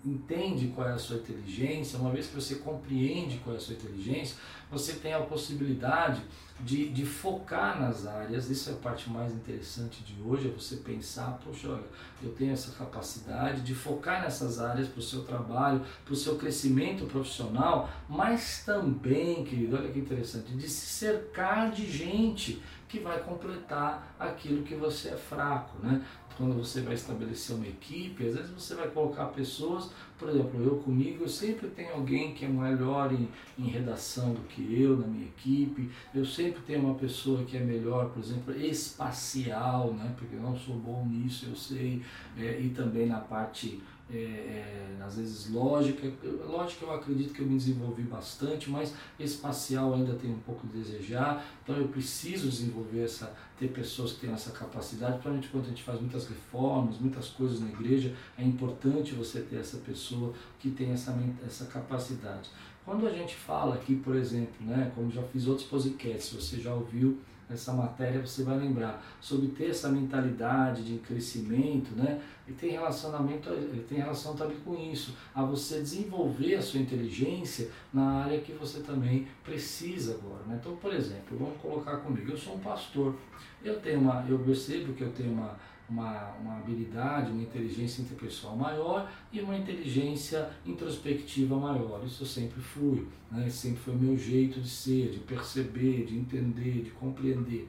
entende 0.04 0.68
qual 0.75 0.88
é 0.88 0.92
a 0.92 0.99
sua 0.99 1.16
inteligência, 1.16 1.99
uma 1.99 2.11
vez 2.11 2.26
que 2.26 2.35
você 2.35 2.56
compreende 2.56 3.38
qual 3.38 3.54
é 3.54 3.59
a 3.59 3.61
sua 3.61 3.75
inteligência, 3.75 4.37
você 4.71 4.94
tem 4.94 5.12
a 5.12 5.21
possibilidade 5.21 6.23
de, 6.61 6.88
de 6.88 7.04
focar 7.04 7.80
nas 7.80 8.06
áreas. 8.06 8.49
Isso 8.49 8.71
é 8.71 8.73
a 8.73 8.76
parte 8.76 9.11
mais 9.11 9.32
interessante 9.32 10.02
de 10.02 10.21
hoje, 10.23 10.49
é 10.49 10.50
você 10.50 10.76
pensar, 10.76 11.38
poxa, 11.44 11.68
olha, 11.68 11.85
eu 12.23 12.32
tenho 12.32 12.52
essa 12.52 12.73
capacidade 12.73 13.61
de 13.62 13.75
focar 13.75 14.23
nessas 14.23 14.61
áreas 14.61 14.88
para 14.88 15.00
o 15.00 15.02
seu 15.02 15.25
trabalho, 15.25 15.85
para 16.04 16.12
o 16.12 16.16
seu 16.16 16.37
crescimento 16.37 17.06
profissional, 17.06 17.90
mas 18.09 18.62
também, 18.64 19.44
querido, 19.44 19.76
olha 19.76 19.90
que 19.90 19.99
interessante, 19.99 20.52
de 20.52 20.68
se 20.68 20.87
cercar 20.87 21.71
de 21.71 21.90
gente 21.90 22.62
que 22.88 22.99
vai 22.99 23.21
completar 23.21 24.14
aquilo 24.18 24.62
que 24.64 24.75
você 24.75 25.09
é 25.09 25.16
fraco, 25.16 25.78
né? 25.82 26.04
Quando 26.42 26.56
você 26.56 26.80
vai 26.80 26.94
estabelecer 26.94 27.54
uma 27.54 27.68
equipe, 27.68 28.26
às 28.26 28.34
vezes 28.34 28.50
você 28.50 28.75
vai 28.75 28.88
colocar 28.88 29.26
pessoas, 29.26 29.92
por 30.18 30.28
exemplo, 30.28 30.61
eu 30.61 30.76
comigo, 30.78 31.22
eu 31.22 31.28
sempre 31.28 31.68
tenho 31.68 31.92
alguém 31.92 32.34
que 32.34 32.44
é 32.44 32.49
melhor 32.49 33.12
em, 33.12 33.28
em 33.56 33.68
redação 33.68 34.34
do 34.34 34.40
que 34.49 34.82
eu 34.82 34.96
na 34.96 35.06
minha 35.06 35.26
equipe, 35.26 35.88
eu 36.12 36.25
sempre 36.25 36.61
tenho 36.62 36.80
uma 36.80 36.96
pessoa 36.96 37.44
que 37.44 37.56
é 37.56 37.61
melhor, 37.61 38.11
por 38.11 38.20
exemplo, 38.20 38.52
espacial, 38.61 39.94
né? 39.94 40.12
porque 40.18 40.34
eu 40.34 40.42
não 40.42 40.56
sou 40.56 40.75
bom 40.75 41.06
nisso, 41.06 41.46
eu 41.49 41.54
sei, 41.54 42.02
é, 42.37 42.58
e 42.61 42.70
também 42.70 43.06
na 43.06 43.20
parte 43.20 43.80
é, 44.11 44.16
é, 44.16 44.97
às 45.00 45.16
vezes 45.16 45.50
lógica. 45.50 46.11
Lógica 46.47 46.85
eu 46.85 46.92
acredito 46.92 47.32
que 47.32 47.40
eu 47.40 47.47
me 47.47 47.56
desenvolvi 47.56 48.02
bastante, 48.02 48.71
mas 48.71 48.94
espacial 49.18 49.94
ainda 49.94 50.14
tem 50.14 50.30
um 50.30 50.38
pouco 50.40 50.66
de 50.66 50.78
desejar. 50.78 51.44
Então 51.62 51.76
eu 51.76 51.88
preciso 51.88 52.49
desenvolver 52.49 53.04
essa, 53.04 53.35
ter 53.59 53.68
pessoas 53.68 54.12
que 54.12 54.21
têm 54.21 54.32
essa 54.32 54.50
capacidade. 54.50 55.12
Principalmente 55.14 55.49
quando 55.49 55.64
a 55.64 55.68
gente 55.68 55.82
faz 55.82 56.00
muitas 56.00 56.26
reformas, 56.26 56.99
muitas 56.99 57.28
coisas 57.28 57.61
na 57.61 57.68
igreja, 57.68 58.14
é 58.38 58.44
importante 58.44 59.14
você 59.14 59.40
ter 59.40 59.56
essa 59.56 59.78
pessoa 59.78 60.32
que 60.59 60.71
tem 60.71 60.90
essa, 60.90 61.16
essa 61.44 61.66
capacidade. 61.66 62.50
Quando 62.85 63.06
a 63.06 63.12
gente 63.12 63.35
fala 63.35 63.76
aqui, 63.76 63.94
por 63.94 64.16
exemplo, 64.16 64.66
né, 64.66 64.90
como 64.94 65.11
já 65.11 65.23
fiz 65.23 65.47
outros 65.47 65.68
podcasts, 65.68 66.32
você 66.32 66.61
já 66.61 66.75
ouviu 66.75 67.18
essa 67.52 67.73
matéria, 67.73 68.25
você 68.25 68.42
vai 68.42 68.59
lembrar 68.59 69.04
sobre 69.21 69.49
ter 69.49 69.71
essa 69.71 69.88
mentalidade 69.88 70.85
de 70.85 70.99
crescimento, 70.99 71.94
né? 71.94 72.21
E 72.47 72.52
tem 72.52 72.71
relacionamento, 72.71 73.50
tem 73.88 73.99
relação 73.99 74.35
também 74.35 74.59
com 74.61 74.75
isso, 74.75 75.14
a 75.35 75.44
você 75.44 75.80
desenvolver 75.80 76.56
a 76.56 76.62
sua 76.62 76.80
inteligência 76.80 77.71
na 77.92 78.25
área 78.25 78.40
que 78.40 78.52
você 78.52 78.80
também 78.80 79.28
precisa 79.44 80.14
agora, 80.14 80.42
né? 80.47 80.59
Então, 80.61 80.76
por 80.76 80.92
exemplo, 80.92 81.38
vamos 81.38 81.61
colocar 81.61 81.99
comigo, 81.99 82.32
eu 82.32 82.38
sou 82.38 82.56
um 82.56 82.61
pastor, 82.61 83.14
eu 83.62 83.80
tenho 83.80 84.00
uma, 84.00 84.25
eu 84.28 84.38
percebo 84.40 84.92
que 84.92 85.02
eu 85.02 85.12
tenho 85.12 85.32
uma 85.32 85.56
uma, 85.88 86.32
uma 86.40 86.56
habilidade, 86.58 87.30
uma 87.30 87.42
inteligência 87.42 88.02
interpessoal 88.02 88.56
maior 88.56 89.10
e 89.32 89.40
uma 89.40 89.56
inteligência 89.56 90.50
introspectiva 90.64 91.56
maior. 91.56 92.02
Isso 92.04 92.22
eu 92.22 92.26
sempre 92.26 92.60
fui, 92.60 93.06
né? 93.30 93.48
sempre 93.48 93.80
foi 93.80 93.94
meu 93.94 94.16
jeito 94.16 94.60
de 94.60 94.68
ser, 94.68 95.10
de 95.10 95.18
perceber, 95.20 96.06
de 96.06 96.16
entender, 96.16 96.82
de 96.82 96.90
compreender, 96.90 97.68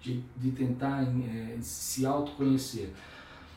de, 0.00 0.22
de 0.36 0.50
tentar 0.52 1.02
é, 1.02 1.56
se 1.60 2.06
autoconhecer. 2.06 2.92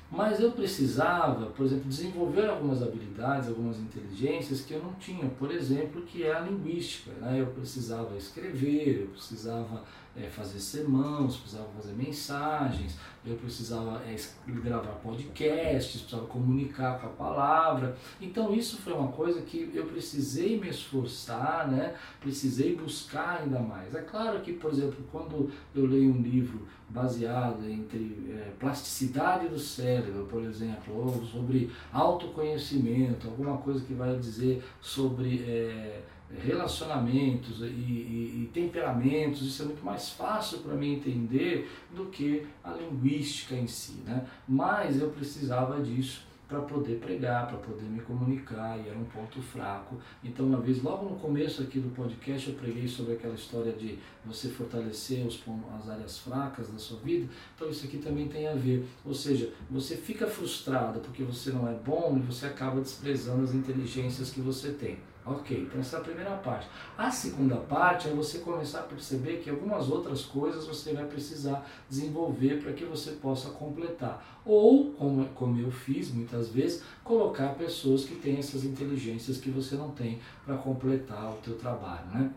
Mas 0.10 0.40
eu 0.40 0.54
precisava, 0.54 1.48
por 1.48 1.66
exemplo, 1.66 1.90
desenvolver 1.90 2.46
algumas 2.50 2.82
habilidades, 2.82 3.50
algumas 3.50 3.78
inteligências 3.78 4.62
que 4.62 4.74
eu 4.74 4.82
não 4.82 4.94
tinha. 4.94 5.28
Por 5.32 5.52
exemplo, 5.52 6.02
que 6.04 6.24
é 6.24 6.34
a 6.34 6.40
linguística. 6.40 7.12
Né? 7.20 7.42
Eu 7.42 7.48
precisava 7.48 8.16
escrever, 8.16 9.02
eu 9.02 9.08
precisava 9.08 9.84
é, 10.18 10.28
fazer 10.30 10.60
sermãos, 10.60 11.38
precisava 11.38 11.70
fazer 11.76 11.94
mensagens, 11.94 12.98
eu 13.26 13.36
precisava 13.36 14.02
é, 14.04 14.16
gravar 14.48 14.94
podcasts, 15.04 16.02
precisava 16.02 16.28
comunicar 16.28 17.00
com 17.00 17.08
a 17.08 17.10
palavra. 17.10 17.96
Então 18.22 18.54
isso 18.54 18.78
foi 18.78 18.94
uma 18.94 19.10
coisa 19.10 19.42
que 19.42 19.72
eu 19.74 19.86
precisei 19.86 20.60
me 20.60 20.70
esforçar, 20.70 21.70
né? 21.70 21.96
precisei 22.20 22.76
buscar 22.76 23.42
ainda 23.42 23.60
mais. 23.60 23.94
É 23.94 24.02
claro 24.02 24.40
que, 24.42 24.54
por 24.54 24.72
exemplo, 24.72 25.06
quando 25.12 25.52
eu 25.76 25.86
leio 25.86 26.12
um 26.12 26.22
livro 26.22 26.68
baseado 26.90 27.70
entre 27.70 28.30
é, 28.30 28.54
plasticidade 28.58 29.50
do 29.50 29.60
cérebro, 29.60 30.26
por 30.26 30.42
exemplo, 30.44 30.96
ou 30.96 31.26
sobre 31.26 31.70
autoconhecimento, 31.92 33.28
alguma 33.28 33.58
coisa 33.58 33.84
que 33.84 33.94
vai 33.94 34.18
dizer 34.18 34.64
sobre 34.80 35.44
é, 35.44 36.02
relacionamentos 36.36 37.62
e, 37.62 37.66
e, 37.66 38.44
e, 38.44 38.50
temperamentos, 38.54 39.42
isso 39.42 39.62
é 39.62 39.66
muito 39.66 39.84
mais 39.84 40.10
fácil 40.10 40.60
para 40.60 40.76
mim 40.76 40.96
entender 40.96 41.72
do 41.96 42.08
que 42.08 42.46
a 42.64 42.72
linguística 42.72 43.56
em 43.56 43.68
si. 43.68 44.02
Né? 44.06 44.26
Mas 44.48 45.00
eu 45.00 45.10
precisava 45.10 45.82
disso 45.82 46.27
para 46.48 46.62
poder 46.62 47.00
pregar, 47.00 47.48
para 47.48 47.58
poder 47.58 47.84
me 47.84 48.00
comunicar, 48.00 48.78
e 48.80 48.88
era 48.88 48.98
um 48.98 49.04
ponto 49.04 49.42
fraco. 49.42 49.98
Então, 50.24 50.46
uma 50.46 50.62
vez, 50.62 50.82
logo 50.82 51.10
no 51.10 51.16
começo 51.18 51.62
aqui 51.62 51.80
do 51.80 51.94
podcast, 51.94 52.50
eu 52.50 52.56
preguei 52.56 52.88
sobre 52.88 53.14
aquela 53.14 53.36
história 53.36 53.74
de 53.74 54.00
você 54.26 54.48
fortalecer 54.48 55.26
os, 55.26 55.44
as 55.78 55.90
áreas 55.90 56.20
fracas 56.20 56.70
da 56.70 56.80
sua 56.80 57.00
vida. 57.00 57.28
Então, 57.56 57.70
isso 57.70 57.86
aqui 57.86 57.98
também 57.98 58.28
tem 58.30 58.48
a 58.48 58.56
ver. 58.56 58.88
Ou 59.06 59.14
seja, 59.14 59.52
você 59.70 59.98
fica 59.98 60.26
frustrado 60.26 61.02
porque 61.02 61.24
você 61.24 61.52
não 61.52 61.68
é 61.68 61.74
bom 61.74 62.16
e 62.18 62.22
você 62.22 62.46
acaba 62.46 62.80
desprezando 62.80 63.44
as 63.44 63.54
inteligências 63.54 64.32
que 64.32 64.40
você 64.40 64.72
tem. 64.72 64.98
Ok, 65.30 65.58
então 65.60 65.82
essa 65.82 65.98
é 65.98 66.00
a 66.00 66.04
primeira 66.04 66.38
parte. 66.38 66.70
A 66.98 67.12
segunda 67.12 67.58
parte 67.58 68.08
é 68.08 68.12
você 68.12 68.40
começar 68.40 68.80
a 68.80 68.84
perceber 68.84 69.42
que 69.44 69.50
algumas 69.50 69.90
outras 69.90 70.24
coisas 70.24 70.66
você 70.66 70.94
vai 70.94 71.06
precisar 71.06 71.70
desenvolver 71.90 72.62
para 72.64 72.72
que 72.72 72.86
você 72.86 73.12
possa 73.12 73.50
completar. 73.50 74.42
Ou, 74.46 74.92
como, 74.94 75.28
como 75.30 75.60
eu 75.60 75.70
fiz 75.70 76.14
muitas 76.14 76.37
vezes, 76.50 76.84
colocar 77.04 77.50
pessoas 77.56 78.06
que 78.06 78.16
têm 78.16 78.38
essas 78.38 78.64
inteligências 78.64 79.38
que 79.38 79.50
você 79.50 79.76
não 79.76 79.92
tem 79.92 80.20
para 80.46 80.56
completar 80.58 81.32
o 81.32 81.38
teu 81.38 81.56
trabalho. 81.56 82.06
Né? 82.14 82.32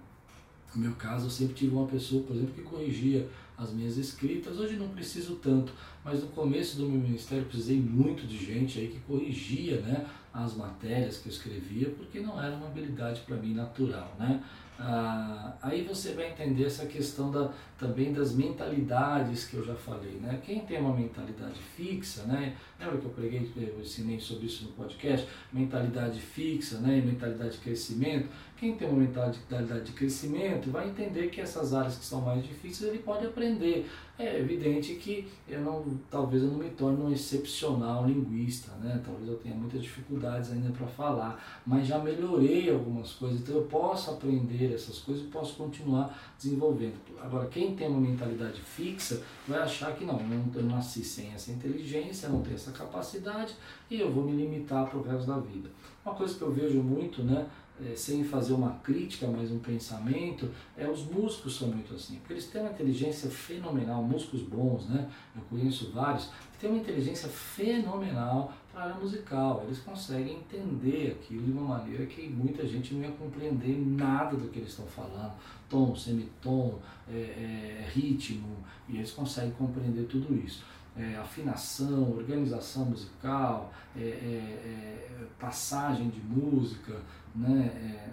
No 0.75 0.83
meu 0.83 0.92
caso, 0.92 1.26
eu 1.26 1.30
sempre 1.30 1.54
tive 1.54 1.75
uma 1.75 1.87
pessoa, 1.87 2.23
por 2.23 2.35
exemplo, 2.35 2.54
que 2.54 2.62
corrigia 2.62 3.28
as 3.59 3.73
minhas 3.73 3.97
escritas. 3.97 4.59
Hoje 4.59 4.76
não 4.76 4.88
preciso 4.88 5.37
tanto, 5.37 5.73
mas 6.04 6.23
no 6.23 6.28
começo 6.28 6.76
do 6.76 6.88
meu 6.88 7.00
ministério 7.00 7.45
precisei 7.45 7.78
muito 7.78 8.26
de 8.26 8.38
gente 8.38 8.78
aí 8.78 8.88
que 8.88 9.00
corrigia, 9.00 9.80
né? 9.80 10.07
as 10.33 10.54
matérias 10.54 11.19
que 11.19 11.28
eu 11.28 11.33
escrevia, 11.33 11.90
porque 11.90 12.21
não 12.21 12.40
era 12.40 12.54
uma 12.54 12.66
habilidade 12.66 13.23
para 13.23 13.37
mim 13.37 13.52
natural, 13.52 14.14
né? 14.19 14.42
Ah, 14.82 15.52
aí 15.60 15.82
você 15.82 16.14
vai 16.14 16.30
entender 16.30 16.64
essa 16.64 16.87
questão 16.87 17.30
da, 17.30 17.52
também 17.78 18.14
das 18.14 18.34
mentalidades 18.34 19.44
que 19.44 19.54
eu 19.54 19.62
já 19.62 19.75
falei, 19.75 20.12
né? 20.12 20.40
Quem 20.42 20.60
tem 20.60 20.80
uma 20.80 20.96
mentalidade 20.96 21.60
fixa, 21.76 22.22
né? 22.22 22.56
Lembra 22.78 22.96
que 22.96 23.04
eu 23.04 23.10
preguei, 23.10 23.52
eu 23.56 23.78
ensinei 23.78 24.18
sobre 24.18 24.46
isso 24.46 24.64
no 24.64 24.72
podcast? 24.72 25.28
Mentalidade 25.52 26.18
fixa, 26.18 26.78
né? 26.78 26.96
E 26.96 27.02
mentalidade 27.02 27.52
de 27.52 27.58
crescimento. 27.58 28.30
Quem 28.56 28.75
tem 28.75 28.88
uma 28.88 28.99
mentalidade 28.99 29.84
de 29.84 29.92
crescimento 29.92 30.70
vai 30.70 30.88
entender 30.88 31.28
que 31.28 31.40
essas 31.40 31.75
áreas 31.75 31.96
que 31.96 32.04
são 32.04 32.22
mais 32.22 32.42
difíceis 32.42 32.90
ele 32.90 33.02
pode 33.02 33.26
aprender. 33.26 33.87
É 34.18 34.38
evidente 34.38 34.96
que 34.96 35.26
eu 35.49 35.62
não, 35.62 35.99
talvez 36.10 36.42
eu 36.42 36.50
não 36.50 36.58
me 36.58 36.68
torne 36.68 37.02
um 37.02 37.10
excepcional 37.10 38.06
linguista, 38.06 38.70
né? 38.76 39.00
Talvez 39.02 39.26
eu 39.28 39.38
tenha 39.38 39.54
muitas 39.54 39.82
dificuldades 39.82 40.52
ainda 40.52 40.70
para 40.72 40.87
falar, 40.87 41.62
mas 41.66 41.87
já 41.87 41.99
melhorei 41.99 42.70
algumas 42.70 43.12
coisas, 43.14 43.40
então 43.40 43.54
eu 43.54 43.62
posso 43.62 44.10
aprender 44.10 44.69
essas 44.74 44.98
coisas 44.98 45.24
e 45.24 45.28
posso 45.28 45.54
continuar 45.54 46.16
desenvolvendo. 46.38 46.94
Agora, 47.20 47.46
quem 47.48 47.74
tem 47.74 47.88
uma 47.88 48.00
mentalidade 48.00 48.60
fixa 48.60 49.22
vai 49.46 49.60
achar 49.60 49.94
que 49.94 50.04
não, 50.04 50.20
eu 50.54 50.62
nasci 50.62 51.04
sem 51.04 51.32
essa 51.32 51.50
inteligência, 51.50 52.28
não 52.28 52.42
tenho 52.42 52.56
essa 52.56 52.72
capacidade 52.72 53.54
e 53.90 54.00
eu 54.00 54.10
vou 54.10 54.24
me 54.24 54.32
limitar 54.32 54.88
para 54.88 54.98
o 54.98 55.02
resto 55.02 55.26
da 55.26 55.38
vida. 55.38 55.70
Uma 56.04 56.14
coisa 56.14 56.34
que 56.34 56.42
eu 56.42 56.52
vejo 56.52 56.82
muito, 56.82 57.22
né, 57.22 57.46
é, 57.82 57.94
sem 57.94 58.22
fazer 58.24 58.52
uma 58.52 58.72
crítica, 58.82 59.26
mas 59.26 59.50
um 59.50 59.58
pensamento, 59.58 60.50
é 60.76 60.86
os 60.88 61.04
músicos 61.04 61.56
são 61.56 61.68
muito 61.68 61.94
assim, 61.94 62.16
porque 62.16 62.34
eles 62.34 62.46
têm 62.46 62.60
uma 62.60 62.70
inteligência 62.70 63.30
fenomenal, 63.30 64.02
músicos 64.02 64.42
bons, 64.42 64.86
né? 64.86 65.08
Eu 65.34 65.42
conheço 65.48 65.90
vários 65.90 66.28
têm 66.61 66.71
uma 66.71 66.79
inteligência 66.79 67.29
fenomenal 67.29 68.52
para 68.71 68.83
a 68.83 68.85
área 68.85 68.97
musical. 68.97 69.62
Eles 69.64 69.79
conseguem 69.81 70.37
entender 70.37 71.19
aquilo 71.19 71.43
de 71.45 71.52
uma 71.52 71.79
maneira 71.79 72.05
que 72.07 72.29
muita 72.29 72.67
gente 72.67 72.95
não 72.95 73.02
ia 73.02 73.12
compreender 73.12 73.76
nada 73.79 74.37
do 74.37 74.49
que 74.49 74.59
eles 74.59 74.71
estão 74.71 74.87
falando, 74.87 75.33
tom, 75.69 75.95
semitom, 75.97 76.79
é, 77.11 77.17
é, 77.17 77.90
ritmo, 77.93 78.57
e 78.88 78.99
eles 78.99 79.11
conseguem 79.11 79.52
compreender 79.52 80.05
tudo 80.05 80.35
isso. 80.35 80.64
É, 80.97 81.17
afinação, 81.17 82.17
organização 82.17 82.85
musical, 82.85 83.73
é, 83.97 84.00
é, 84.00 84.05
é, 84.05 85.26
passagem 85.38 86.11
de 86.11 86.21
música, 86.21 87.00
né, 87.35 88.11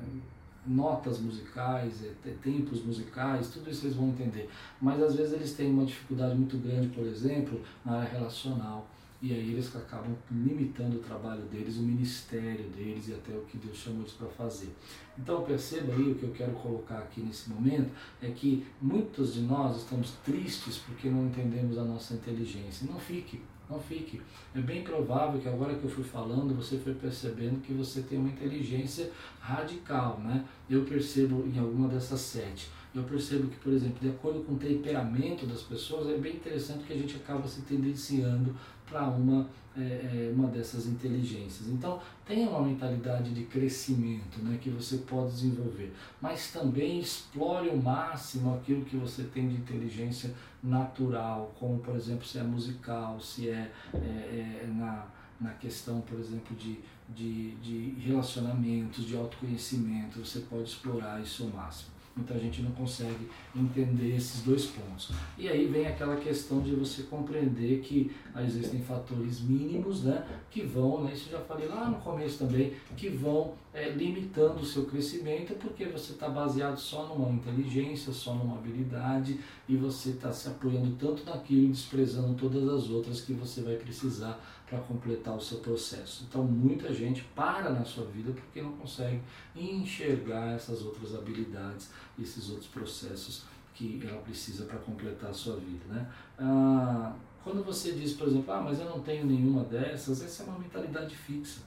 notas 0.68 1.20
musicais, 1.20 2.04
é, 2.04 2.32
tempos 2.44 2.84
musicais, 2.84 3.50
tudo 3.50 3.70
isso 3.70 3.86
eles 3.86 3.96
vão 3.96 4.10
entender. 4.10 4.50
Mas 4.82 5.02
às 5.02 5.16
vezes 5.16 5.34
eles 5.34 5.54
têm 5.54 5.72
uma 5.72 5.86
dificuldade 5.86 6.36
muito 6.36 6.58
grande, 6.58 6.90
por 6.90 7.06
exemplo, 7.06 7.62
na 7.86 8.00
área 8.00 8.10
relacional. 8.10 8.88
E 9.20 9.34
aí 9.34 9.54
eles 9.54 9.76
acabam 9.76 10.16
limitando 10.32 10.98
o 10.98 11.00
trabalho 11.00 11.42
deles, 11.44 11.78
o 11.78 11.82
ministério 11.82 12.70
deles 12.70 13.08
e 13.08 13.14
até 13.14 13.36
o 13.36 13.42
que 13.42 13.58
Deus 13.58 13.76
chamou 13.76 14.02
eles 14.02 14.14
para 14.14 14.28
fazer. 14.28 14.70
Então 15.18 15.42
perceba 15.42 15.94
aí 15.94 16.12
o 16.12 16.16
que 16.16 16.24
eu 16.24 16.32
quero 16.32 16.52
colocar 16.52 17.00
aqui 17.00 17.22
nesse 17.22 17.50
momento 17.50 17.90
é 18.22 18.30
que 18.30 18.66
muitos 18.80 19.34
de 19.34 19.42
nós 19.42 19.78
estamos 19.78 20.12
tristes 20.24 20.78
porque 20.78 21.10
não 21.10 21.26
entendemos 21.26 21.80
a 21.80 21.84
nossa 21.84 22.14
inteligência. 22.14 22.86
Não 22.88 23.00
fique, 23.00 23.42
não 23.68 23.80
fique. 23.80 24.22
É 24.54 24.62
bem 24.62 24.84
provável 24.84 25.42
que 25.42 25.50
agora 25.50 25.74
que 25.74 25.84
eu 25.84 25.90
fui 25.90 26.04
falando, 26.04 26.56
você 26.56 26.78
foi 26.78 26.94
percebendo 26.94 27.60
que 27.62 27.74
você 27.74 28.04
tem 28.04 28.20
uma 28.20 28.30
inteligência 28.30 29.12
radical, 29.40 30.20
né? 30.20 30.46
Eu 30.70 30.84
percebo 30.86 31.44
em 31.48 31.58
alguma 31.58 31.88
dessas 31.88 32.20
sete. 32.20 32.70
Eu 32.96 33.04
percebo 33.04 33.48
que, 33.48 33.58
por 33.58 33.74
exemplo, 33.74 34.00
de 34.00 34.10
acordo 34.10 34.44
com 34.44 34.54
o 34.54 34.58
temperamento 34.58 35.46
das 35.46 35.62
pessoas, 35.62 36.08
é 36.10 36.18
bem 36.18 36.36
interessante 36.36 36.86
que 36.86 36.94
a 36.94 36.98
gente 36.98 37.16
acaba 37.18 37.48
se 37.48 37.62
tendenciando 37.62 38.56
para 38.90 39.04
uma, 39.08 39.48
é, 39.76 39.82
é, 39.82 40.34
uma 40.34 40.48
dessas 40.48 40.88
inteligências. 40.88 41.68
Então, 41.68 42.00
tenha 42.26 42.50
uma 42.50 42.62
mentalidade 42.62 43.34
de 43.34 43.44
crescimento 43.44 44.40
né, 44.42 44.58
que 44.60 44.70
você 44.70 44.98
pode 45.00 45.32
desenvolver, 45.32 45.94
mas 46.22 46.52
também 46.52 47.00
explore 47.00 47.70
o 47.70 47.78
máximo 47.78 48.56
aquilo 48.56 48.86
que 48.86 48.96
você 48.96 49.24
tem 49.24 49.48
de 49.50 49.56
inteligência 49.56 50.34
natural, 50.64 51.54
como, 51.60 51.80
por 51.80 51.96
exemplo, 51.96 52.26
se 52.26 52.40
é 52.40 52.44
musical, 52.44 53.20
se 53.20 53.50
é, 53.50 53.72
é, 53.94 54.64
é 54.64 54.70
na, 54.74 55.06
na 55.40 55.54
questão, 55.54 56.02
por 56.02 56.20
exemplo, 56.20 56.56
de, 56.56 56.80
de, 57.10 57.56
de 57.56 58.00
relacionamentos, 58.00 59.06
de 59.06 59.16
autoconhecimento, 59.16 60.26
você 60.26 60.40
pode 60.40 60.64
explorar 60.64 61.22
isso 61.22 61.44
ao 61.44 61.50
máximo. 61.50 61.97
Então 62.18 62.36
a 62.36 62.40
gente 62.40 62.62
não 62.62 62.72
consegue 62.72 63.30
entender 63.56 64.16
esses 64.16 64.42
dois 64.42 64.66
pontos. 64.66 65.12
E 65.38 65.48
aí 65.48 65.68
vem 65.68 65.86
aquela 65.88 66.16
questão 66.18 66.62
de 66.62 66.74
você 66.74 67.04
compreender 67.04 67.80
que 67.82 68.12
existem 68.40 68.82
fatores 68.82 69.42
mínimos, 69.42 70.04
né, 70.04 70.26
que 70.50 70.64
vão, 70.64 71.04
né, 71.04 71.12
isso 71.14 71.30
eu 71.30 71.40
já 71.40 71.46
falei 71.46 71.68
lá 71.68 71.90
no 71.90 71.98
começo 71.98 72.40
também, 72.40 72.74
que 72.96 73.10
vão 73.10 73.54
é, 73.78 73.90
limitando 73.92 74.62
o 74.62 74.66
seu 74.66 74.86
crescimento 74.86 75.54
porque 75.54 75.86
você 75.86 76.14
está 76.14 76.28
baseado 76.28 76.78
só 76.78 77.06
numa 77.06 77.30
inteligência, 77.30 78.12
só 78.12 78.34
numa 78.34 78.58
habilidade 78.58 79.40
e 79.70 79.78
você 79.78 80.10
está 80.10 80.34
se 80.34 80.48
apoiando 80.48 80.96
tanto 80.96 81.24
naquilo 81.24 81.66
e 81.66 81.68
desprezando 81.68 82.34
todas 82.34 82.68
as 82.68 82.90
outras 82.90 83.22
que 83.22 83.34
você 83.34 83.62
vai 83.62 83.76
precisar 83.76 84.40
para 84.68 84.80
completar 84.80 85.36
o 85.36 85.40
seu 85.40 85.60
processo. 85.60 86.26
Então 86.28 86.44
muita 86.44 86.92
gente 86.92 87.24
para 87.36 87.70
na 87.70 87.86
sua 87.86 88.06
vida 88.06 88.32
porque 88.32 88.64
não 88.64 88.72
consegue 88.72 89.22
enxergar 89.56 90.56
essas 90.56 90.82
outras 90.82 91.14
habilidades, 91.14 91.92
esses 92.20 92.50
outros 92.50 92.68
processos 92.68 93.44
que 93.76 94.02
ela 94.04 94.22
precisa 94.22 94.66
para 94.66 94.80
completar 94.80 95.30
a 95.30 95.34
sua 95.34 95.56
vida. 95.58 95.86
Né? 95.88 96.12
Ah, 96.40 97.14
quando 97.44 97.64
você 97.64 97.92
diz, 97.92 98.14
por 98.14 98.28
exemplo, 98.28 98.52
ah, 98.52 98.62
mas 98.62 98.80
eu 98.80 98.90
não 98.90 99.02
tenho 99.02 99.24
nenhuma 99.24 99.64
dessas, 99.64 100.24
essa 100.24 100.42
é 100.42 100.46
uma 100.48 100.58
mentalidade 100.58 101.16
fixa. 101.16 101.67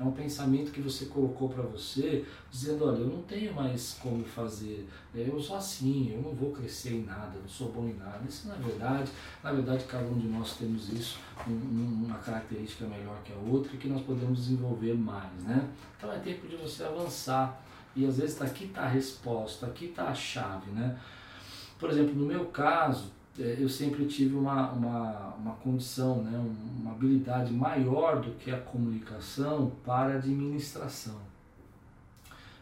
É 0.00 0.04
um 0.04 0.12
pensamento 0.12 0.70
que 0.70 0.80
você 0.80 1.06
colocou 1.06 1.48
para 1.48 1.62
você, 1.62 2.24
dizendo, 2.52 2.86
olha, 2.86 2.98
eu 2.98 3.08
não 3.08 3.22
tenho 3.22 3.52
mais 3.52 3.98
como 4.00 4.24
fazer, 4.24 4.88
é, 5.12 5.28
eu 5.28 5.40
sou 5.40 5.56
assim, 5.56 6.12
eu 6.14 6.22
não 6.22 6.32
vou 6.32 6.52
crescer 6.52 6.92
em 6.92 7.04
nada, 7.04 7.36
não 7.40 7.48
sou 7.48 7.72
bom 7.72 7.84
em 7.84 7.94
nada. 7.94 8.20
Isso 8.28 8.46
não 8.46 8.54
é 8.54 8.58
verdade. 8.58 9.10
Na 9.42 9.52
verdade, 9.52 9.84
cada 9.84 10.04
um 10.04 10.16
de 10.16 10.28
nós 10.28 10.56
temos 10.56 10.88
isso, 10.92 11.18
um, 11.48 12.04
uma 12.06 12.18
característica 12.18 12.86
melhor 12.86 13.20
que 13.24 13.32
a 13.32 13.36
outra, 13.36 13.74
e 13.74 13.76
que 13.76 13.88
nós 13.88 14.02
podemos 14.02 14.38
desenvolver 14.38 14.94
mais, 14.94 15.42
né? 15.42 15.68
Então 15.96 16.12
é 16.12 16.18
tempo 16.18 16.46
de 16.46 16.54
você 16.54 16.84
avançar. 16.84 17.60
E 17.96 18.06
às 18.06 18.18
vezes 18.18 18.40
aqui 18.40 18.66
está 18.66 18.82
a 18.82 18.88
resposta, 18.88 19.66
aqui 19.66 19.86
está 19.86 20.04
a 20.04 20.14
chave, 20.14 20.70
né? 20.70 20.96
Por 21.76 21.90
exemplo, 21.90 22.14
no 22.14 22.26
meu 22.26 22.46
caso, 22.46 23.10
eu 23.38 23.68
sempre 23.68 24.04
tive 24.06 24.34
uma, 24.34 24.72
uma, 24.72 25.34
uma 25.34 25.54
condição, 25.54 26.22
né, 26.22 26.38
uma 26.80 26.92
habilidade 26.92 27.52
maior 27.52 28.20
do 28.20 28.32
que 28.32 28.50
a 28.50 28.58
comunicação 28.58 29.72
para 29.84 30.14
administração. 30.14 31.16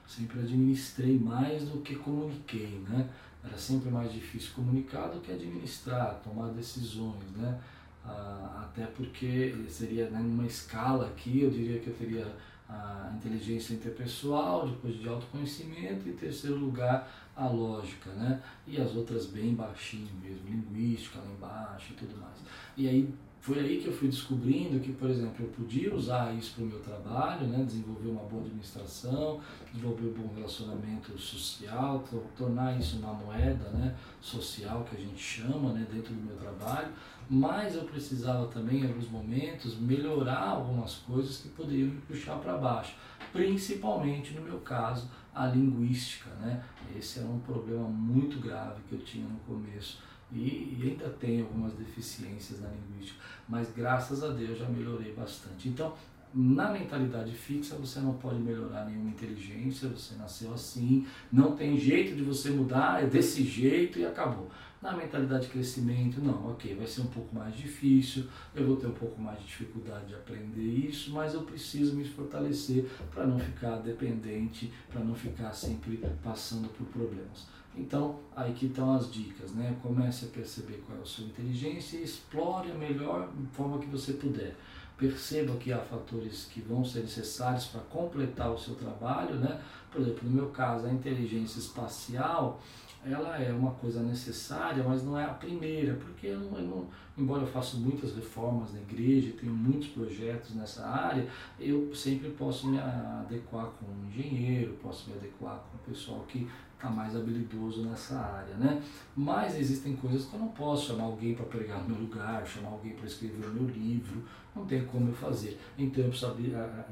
Sempre 0.06 0.40
administrei 0.40 1.18
mais 1.18 1.68
do 1.68 1.78
que 1.80 1.96
comuniquei, 1.96 2.80
né? 2.88 3.08
Era 3.42 3.56
sempre 3.58 3.90
mais 3.90 4.12
difícil 4.12 4.52
comunicar 4.54 5.08
do 5.08 5.20
que 5.20 5.32
administrar, 5.32 6.20
tomar 6.22 6.48
decisões, 6.50 7.24
né? 7.36 7.58
Ah, 8.04 8.64
até 8.64 8.86
porque 8.86 9.54
seria 9.68 10.08
né, 10.10 10.20
numa 10.20 10.46
escala 10.46 11.06
aqui, 11.08 11.40
eu 11.40 11.50
diria 11.50 11.80
que 11.80 11.88
eu 11.88 11.94
teria 11.94 12.26
a 12.68 13.12
inteligência 13.14 13.74
interpessoal, 13.74 14.68
depois 14.68 14.96
de 14.96 15.08
autoconhecimento 15.08 16.08
e 16.08 16.10
em 16.10 16.16
terceiro 16.16 16.56
lugar 16.56 17.08
a 17.36 17.46
lógica, 17.46 18.10
né? 18.12 18.42
E 18.66 18.80
as 18.80 18.94
outras 18.96 19.26
bem 19.26 19.54
baixinho 19.54 20.08
mesmo, 20.22 20.48
linguística 20.48 21.18
lá 21.18 21.30
embaixo 21.30 21.92
e 21.92 21.96
tudo 21.96 22.16
mais. 22.18 22.38
E 22.76 22.88
aí 22.88 23.14
foi 23.46 23.60
aí 23.60 23.78
que 23.80 23.86
eu 23.86 23.92
fui 23.92 24.08
descobrindo 24.08 24.80
que, 24.80 24.90
por 24.90 25.08
exemplo, 25.08 25.46
eu 25.46 25.48
podia 25.50 25.94
usar 25.94 26.34
isso 26.34 26.56
para 26.56 26.64
o 26.64 26.66
meu 26.66 26.80
trabalho, 26.80 27.46
né? 27.46 27.62
desenvolver 27.64 28.08
uma 28.08 28.24
boa 28.24 28.42
administração, 28.42 29.40
desenvolver 29.72 30.08
um 30.08 30.12
bom 30.14 30.34
relacionamento 30.34 31.16
social, 31.16 32.02
tornar 32.36 32.76
isso 32.76 32.98
uma 32.98 33.14
moeda 33.14 33.70
né? 33.70 33.94
social 34.20 34.82
que 34.82 34.96
a 34.96 34.98
gente 34.98 35.22
chama 35.22 35.72
né? 35.72 35.86
dentro 35.88 36.12
do 36.12 36.22
meu 36.22 36.34
trabalho, 36.34 36.88
mas 37.30 37.76
eu 37.76 37.84
precisava 37.84 38.48
também, 38.48 38.80
em 38.80 38.88
alguns 38.88 39.08
momentos, 39.08 39.78
melhorar 39.78 40.48
algumas 40.48 40.96
coisas 40.96 41.36
que 41.36 41.48
poderiam 41.50 41.90
me 41.90 42.00
puxar 42.00 42.40
para 42.40 42.58
baixo, 42.58 42.96
principalmente 43.32 44.34
no 44.34 44.42
meu 44.42 44.58
caso, 44.58 45.08
a 45.32 45.46
linguística. 45.46 46.30
Né? 46.40 46.64
Esse 46.98 47.20
era 47.20 47.28
um 47.28 47.38
problema 47.38 47.86
muito 47.86 48.40
grave 48.40 48.80
que 48.88 48.94
eu 48.96 49.00
tinha 49.04 49.24
no 49.24 49.38
começo 49.46 49.98
e, 50.32 50.76
e 50.78 50.88
ainda 50.90 51.08
tenho 51.10 51.44
algumas 51.44 51.72
deficiências 51.74 52.60
na 52.60 52.68
linguística, 52.68 53.20
mas 53.48 53.72
graças 53.74 54.22
a 54.22 54.28
Deus 54.28 54.58
já 54.58 54.68
melhorei 54.68 55.12
bastante. 55.12 55.68
Então, 55.68 55.94
na 56.34 56.70
mentalidade 56.70 57.32
fixa 57.32 57.76
você 57.76 58.00
não 58.00 58.14
pode 58.14 58.38
melhorar 58.38 58.84
nenhuma 58.84 59.08
inteligência, 59.10 59.88
você 59.88 60.16
nasceu 60.16 60.52
assim, 60.52 61.06
não 61.32 61.56
tem 61.56 61.78
jeito 61.78 62.14
de 62.14 62.22
você 62.22 62.50
mudar, 62.50 63.02
é 63.02 63.06
desse 63.06 63.42
jeito 63.42 63.98
e 63.98 64.04
acabou. 64.04 64.50
Na 64.82 64.94
mentalidade 64.94 65.46
de 65.46 65.52
crescimento, 65.52 66.20
não, 66.20 66.50
ok, 66.50 66.74
vai 66.74 66.86
ser 66.86 67.00
um 67.00 67.06
pouco 67.06 67.34
mais 67.34 67.56
difícil, 67.56 68.24
eu 68.54 68.66
vou 68.66 68.76
ter 68.76 68.86
um 68.86 68.92
pouco 68.92 69.20
mais 69.20 69.38
de 69.40 69.46
dificuldade 69.46 70.08
de 70.08 70.14
aprender 70.14 70.60
isso, 70.60 71.10
mas 71.12 71.32
eu 71.32 71.42
preciso 71.42 71.96
me 71.96 72.04
fortalecer 72.04 72.84
para 73.10 73.26
não 73.26 73.38
ficar 73.38 73.76
dependente, 73.78 74.72
para 74.90 75.02
não 75.02 75.14
ficar 75.14 75.52
sempre 75.52 76.02
passando 76.22 76.68
por 76.68 76.86
problemas. 76.88 77.48
Então, 77.76 78.18
aí 78.34 78.54
que 78.54 78.66
estão 78.66 78.94
as 78.94 79.12
dicas, 79.12 79.52
né? 79.52 79.76
Comece 79.82 80.24
a 80.24 80.28
perceber 80.28 80.82
qual 80.86 80.98
é 80.98 81.02
a 81.02 81.04
sua 81.04 81.24
inteligência 81.26 81.98
e 81.98 82.04
explore 82.04 82.70
a 82.70 82.74
melhor 82.74 83.28
forma 83.52 83.78
que 83.78 83.86
você 83.86 84.14
puder. 84.14 84.56
perceba 84.96 85.54
que 85.56 85.72
há 85.74 85.78
fatores 85.78 86.46
que 86.46 86.62
vão 86.62 86.82
ser 86.82 87.00
necessários 87.00 87.66
para 87.66 87.82
completar 87.82 88.50
o 88.50 88.58
seu 88.58 88.74
trabalho, 88.74 89.34
né? 89.34 89.60
Por 89.90 90.00
exemplo, 90.00 90.28
no 90.28 90.30
meu 90.30 90.48
caso, 90.48 90.86
a 90.86 90.90
inteligência 90.90 91.58
espacial, 91.58 92.60
ela 93.04 93.36
é 93.36 93.52
uma 93.52 93.72
coisa 93.72 94.02
necessária, 94.02 94.82
mas 94.82 95.04
não 95.04 95.18
é 95.18 95.24
a 95.24 95.34
primeira, 95.34 95.94
porque 95.94 96.28
eu 96.28 96.40
não, 96.40 96.58
eu 96.58 96.64
não, 96.64 96.88
embora 97.16 97.42
eu 97.42 97.46
faça 97.46 97.76
muitas 97.76 98.14
reformas 98.14 98.72
na 98.72 98.80
igreja, 98.80 99.32
tenho 99.40 99.52
muitos 99.52 99.88
projetos 99.88 100.54
nessa 100.54 100.86
área, 100.86 101.26
eu 101.58 101.94
sempre 101.94 102.30
posso 102.30 102.68
me 102.68 102.78
adequar 102.78 103.66
com 103.66 103.86
um 103.86 104.08
engenheiro, 104.08 104.74
posso 104.82 105.10
me 105.10 105.16
adequar 105.16 105.64
com 105.70 105.76
o 105.76 105.80
pessoal 105.94 106.24
que 106.28 106.46
está 106.74 106.90
mais 106.90 107.16
habilidoso 107.16 107.82
nessa 107.82 108.18
área, 108.18 108.54
né? 108.56 108.82
Mas 109.16 109.58
existem 109.58 109.96
coisas 109.96 110.26
que 110.26 110.34
eu 110.34 110.40
não 110.40 110.48
posso 110.48 110.88
chamar 110.88 111.04
alguém 111.04 111.34
para 111.34 111.46
pregar 111.46 111.82
no 111.82 111.88
meu 111.88 112.02
lugar, 112.02 112.46
chamar 112.46 112.68
alguém 112.68 112.92
para 112.92 113.06
escrever 113.06 113.46
o 113.46 113.54
meu 113.54 113.66
livro, 113.66 114.22
não 114.54 114.66
tem 114.66 114.84
como 114.84 115.08
eu 115.08 115.14
fazer. 115.14 115.58
Então 115.78 116.04
eu 116.04 116.10
preciso 116.10 116.34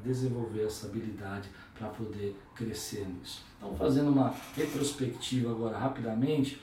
desenvolver 0.03 0.65
essa 0.65 0.87
habilidade 0.87 1.51
para 1.79 1.89
poder 1.89 2.35
crescer 2.55 3.07
nisso. 3.07 3.45
Então, 3.59 3.75
fazendo 3.77 4.11
uma 4.11 4.35
retrospectiva 4.57 5.51
agora 5.51 5.79
rapidamente, 5.79 6.61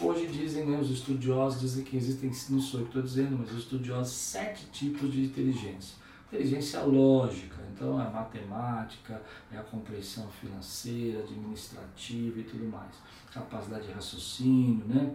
hoje 0.00 0.26
dizem, 0.26 0.66
né, 0.66 0.78
os 0.78 0.90
estudiosos 0.90 1.60
dizem 1.60 1.84
que 1.84 1.96
existem, 1.96 2.30
não 2.50 2.60
sou 2.60 2.80
eu 2.80 2.86
que 2.86 2.90
estou 2.90 3.02
dizendo, 3.02 3.36
mas 3.38 3.50
os 3.50 3.58
estudiosos, 3.58 4.12
sete 4.12 4.66
tipos 4.66 5.12
de 5.12 5.24
inteligência. 5.24 5.96
Inteligência 6.28 6.82
lógica, 6.82 7.56
então 7.72 8.00
é 8.00 8.06
a 8.06 8.10
matemática, 8.10 9.20
é 9.52 9.58
a 9.58 9.62
compreensão 9.62 10.28
financeira, 10.28 11.20
administrativa 11.20 12.38
e 12.38 12.44
tudo 12.44 12.66
mais. 12.66 12.92
Capacidade 13.32 13.86
de 13.86 13.92
raciocínio, 13.92 14.84
né? 14.86 15.14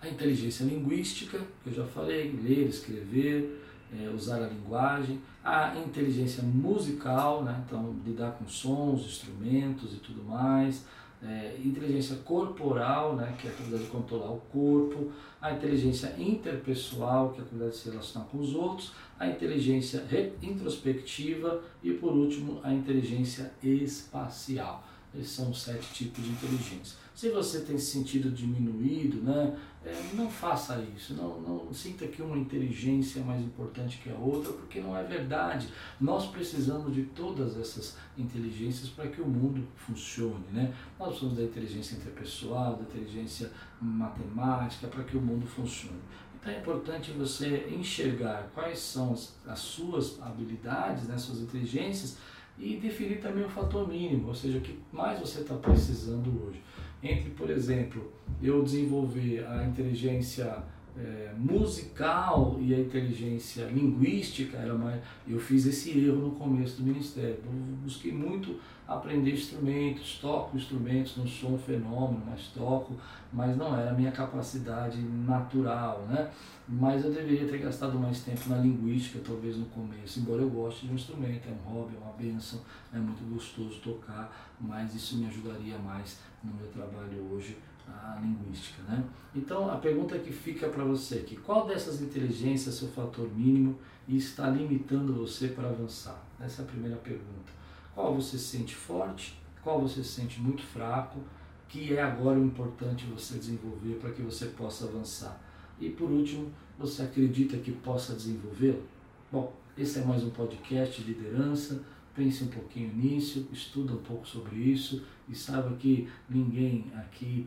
A 0.00 0.08
inteligência 0.08 0.64
linguística, 0.64 1.38
que 1.62 1.70
eu 1.70 1.74
já 1.74 1.86
falei, 1.86 2.30
ler, 2.42 2.68
escrever, 2.68 3.64
é, 3.92 4.08
usar 4.10 4.42
a 4.42 4.48
linguagem, 4.48 5.20
a 5.42 5.74
inteligência 5.76 6.42
musical, 6.42 7.42
né? 7.42 7.62
então 7.66 7.96
lidar 8.04 8.32
com 8.32 8.46
sons, 8.46 9.06
instrumentos 9.06 9.94
e 9.94 9.96
tudo 9.96 10.22
mais, 10.22 10.84
é, 11.22 11.56
inteligência 11.64 12.16
corporal, 12.16 13.16
né? 13.16 13.34
que 13.38 13.48
é 13.48 13.50
a 13.50 13.54
habilidade 13.54 13.84
de 13.84 13.90
controlar 13.90 14.30
o 14.30 14.40
corpo, 14.52 15.12
a 15.40 15.52
inteligência 15.52 16.14
interpessoal, 16.18 17.30
que 17.30 17.38
é 17.38 17.42
a 17.42 17.46
habilidade 17.46 17.72
de 17.72 17.78
se 17.78 17.90
relacionar 17.90 18.26
com 18.26 18.38
os 18.38 18.54
outros, 18.54 18.92
a 19.18 19.26
inteligência 19.26 20.04
introspectiva 20.42 21.62
e, 21.82 21.92
por 21.92 22.12
último, 22.12 22.60
a 22.62 22.72
inteligência 22.72 23.52
espacial. 23.62 24.84
Esses 25.14 25.32
são 25.32 25.50
os 25.50 25.62
sete 25.62 25.92
tipos 25.92 26.22
de 26.22 26.30
inteligência. 26.30 26.96
Se 27.18 27.30
você 27.30 27.62
tem 27.62 27.76
se 27.76 27.86
sentido 27.86 28.30
diminuído, 28.30 29.20
né, 29.20 29.58
é, 29.84 29.92
não 30.14 30.30
faça 30.30 30.80
isso. 30.96 31.14
Não, 31.14 31.40
não 31.40 31.74
sinta 31.74 32.06
que 32.06 32.22
uma 32.22 32.38
inteligência 32.38 33.18
é 33.18 33.24
mais 33.24 33.42
importante 33.42 33.98
que 33.98 34.08
a 34.08 34.14
outra, 34.14 34.52
porque 34.52 34.80
não 34.80 34.96
é 34.96 35.02
verdade. 35.02 35.66
Nós 36.00 36.28
precisamos 36.28 36.94
de 36.94 37.02
todas 37.06 37.58
essas 37.58 37.96
inteligências 38.16 38.88
para 38.90 39.08
que 39.08 39.20
o 39.20 39.26
mundo 39.26 39.66
funcione. 39.74 40.44
Né? 40.52 40.72
Nós 40.96 41.08
precisamos 41.08 41.38
da 41.38 41.42
inteligência 41.42 41.96
interpessoal, 41.96 42.76
da 42.76 42.82
inteligência 42.82 43.50
matemática, 43.82 44.86
para 44.86 45.02
que 45.02 45.16
o 45.16 45.20
mundo 45.20 45.44
funcione. 45.44 45.98
Então 46.40 46.52
é 46.52 46.60
importante 46.60 47.10
você 47.10 47.68
enxergar 47.68 48.48
quais 48.54 48.78
são 48.78 49.12
as, 49.12 49.34
as 49.44 49.58
suas 49.58 50.22
habilidades, 50.22 51.08
né, 51.08 51.18
suas 51.18 51.40
inteligências 51.40 52.16
e 52.56 52.76
definir 52.76 53.20
também 53.20 53.44
o 53.44 53.48
fator 53.48 53.88
mínimo, 53.88 54.28
ou 54.28 54.34
seja, 54.34 54.58
o 54.58 54.60
que 54.60 54.78
mais 54.92 55.18
você 55.18 55.40
está 55.40 55.56
precisando 55.56 56.28
hoje. 56.44 56.62
Entre, 57.02 57.30
por 57.30 57.50
exemplo, 57.50 58.12
eu 58.42 58.62
desenvolver 58.62 59.46
a 59.46 59.64
inteligência 59.64 60.62
é, 60.98 61.32
musical 61.36 62.58
e 62.60 62.74
a 62.74 62.80
inteligência 62.80 63.66
linguística, 63.66 64.58
era 64.58 64.74
mais, 64.74 65.00
eu 65.26 65.38
fiz 65.38 65.64
esse 65.66 65.96
erro 65.98 66.16
no 66.16 66.30
começo 66.32 66.78
do 66.78 66.82
ministério. 66.82 67.38
Busquei 67.82 68.12
muito 68.12 68.58
aprender 68.86 69.32
instrumentos, 69.32 70.18
toco 70.20 70.56
instrumentos, 70.56 71.16
não 71.16 71.26
sou 71.26 71.52
um 71.52 71.58
fenômeno, 71.58 72.22
mas 72.26 72.48
toco, 72.48 72.96
mas 73.32 73.56
não 73.56 73.78
era 73.78 73.90
a 73.90 73.94
minha 73.94 74.10
capacidade 74.10 74.98
natural, 75.00 76.06
né? 76.08 76.30
Mas 76.66 77.04
eu 77.04 77.12
deveria 77.12 77.46
ter 77.46 77.58
gastado 77.58 77.98
mais 77.98 78.20
tempo 78.22 78.48
na 78.48 78.56
linguística, 78.56 79.20
talvez 79.24 79.56
no 79.56 79.66
começo, 79.66 80.20
embora 80.20 80.42
eu 80.42 80.50
goste 80.50 80.86
de 80.86 80.92
um 80.92 80.94
instrumento, 80.94 81.48
é 81.48 81.52
um 81.52 81.70
hobby, 81.70 81.96
é 81.96 81.98
uma 81.98 82.12
benção, 82.14 82.60
é 82.92 82.98
muito 82.98 83.22
gostoso 83.32 83.78
tocar, 83.80 84.56
mas 84.58 84.94
isso 84.94 85.18
me 85.18 85.26
ajudaria 85.26 85.78
mais 85.78 86.18
no 86.42 86.54
meu 86.54 86.66
trabalho 86.68 87.28
hoje 87.30 87.58
a 87.86 88.18
linguística. 88.20 88.82
Né? 88.88 89.04
Então 89.34 89.70
a 89.70 89.76
pergunta 89.76 90.18
que 90.18 90.32
fica 90.32 90.68
para 90.68 90.84
você 90.84 91.16
aqui, 91.16 91.36
qual 91.36 91.66
dessas 91.66 92.00
inteligências 92.00 92.74
é 92.74 92.78
seu 92.78 92.88
fator 92.88 93.28
mínimo 93.34 93.78
e 94.06 94.16
está 94.16 94.48
limitando 94.48 95.12
você 95.12 95.48
para 95.48 95.68
avançar? 95.68 96.24
Essa 96.40 96.62
é 96.62 96.64
a 96.64 96.68
primeira 96.68 96.96
pergunta. 96.96 97.52
Qual 97.94 98.14
você 98.14 98.38
se 98.38 98.44
sente 98.44 98.74
forte, 98.74 99.38
qual 99.62 99.80
você 99.80 100.02
se 100.02 100.10
sente 100.10 100.40
muito 100.40 100.62
fraco, 100.62 101.20
que 101.68 101.94
é 101.94 102.02
agora 102.02 102.38
o 102.38 102.44
importante 102.44 103.04
você 103.04 103.38
desenvolver 103.38 103.96
para 103.96 104.10
que 104.10 104.22
você 104.22 104.46
possa 104.46 104.86
avançar. 104.86 105.38
E 105.78 105.90
por 105.90 106.10
último, 106.10 106.50
você 106.78 107.02
acredita 107.02 107.58
que 107.58 107.70
possa 107.70 108.14
desenvolvê-lo? 108.14 108.82
Bom, 109.30 109.52
esse 109.76 109.98
é 109.98 110.04
mais 110.04 110.24
um 110.24 110.30
podcast 110.30 111.02
de 111.02 111.12
liderança 111.12 111.84
pense 112.18 112.42
um 112.42 112.48
pouquinho 112.48 112.92
nisso, 112.96 113.46
estuda 113.52 113.92
um 113.92 114.02
pouco 114.02 114.26
sobre 114.26 114.56
isso 114.56 115.04
e 115.28 115.34
saiba 115.36 115.76
que 115.76 116.08
ninguém 116.28 116.90
aqui 116.96 117.46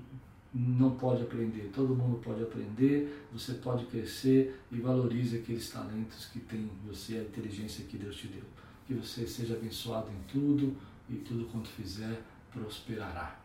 não 0.54 0.92
pode 0.92 1.24
aprender, 1.24 1.72
todo 1.74 1.96
mundo 1.96 2.18
pode 2.18 2.44
aprender, 2.44 3.26
você 3.32 3.54
pode 3.54 3.86
crescer 3.86 4.60
e 4.72 4.80
valorize 4.80 5.38
aqueles 5.38 5.70
talentos 5.70 6.26
que 6.26 6.40
tem 6.40 6.70
você, 6.86 7.18
a 7.18 7.24
inteligência 7.24 7.86
que 7.86 7.98
Deus 7.98 8.18
te 8.18 8.28
deu. 8.28 8.44
Que 8.86 8.94
você 8.94 9.26
seja 9.26 9.56
abençoado 9.56 10.10
em 10.12 10.22
tudo 10.32 10.76
e 11.10 11.16
tudo 11.16 11.46
quanto 11.46 11.70
fizer 11.70 12.22
prosperará. 12.52 13.41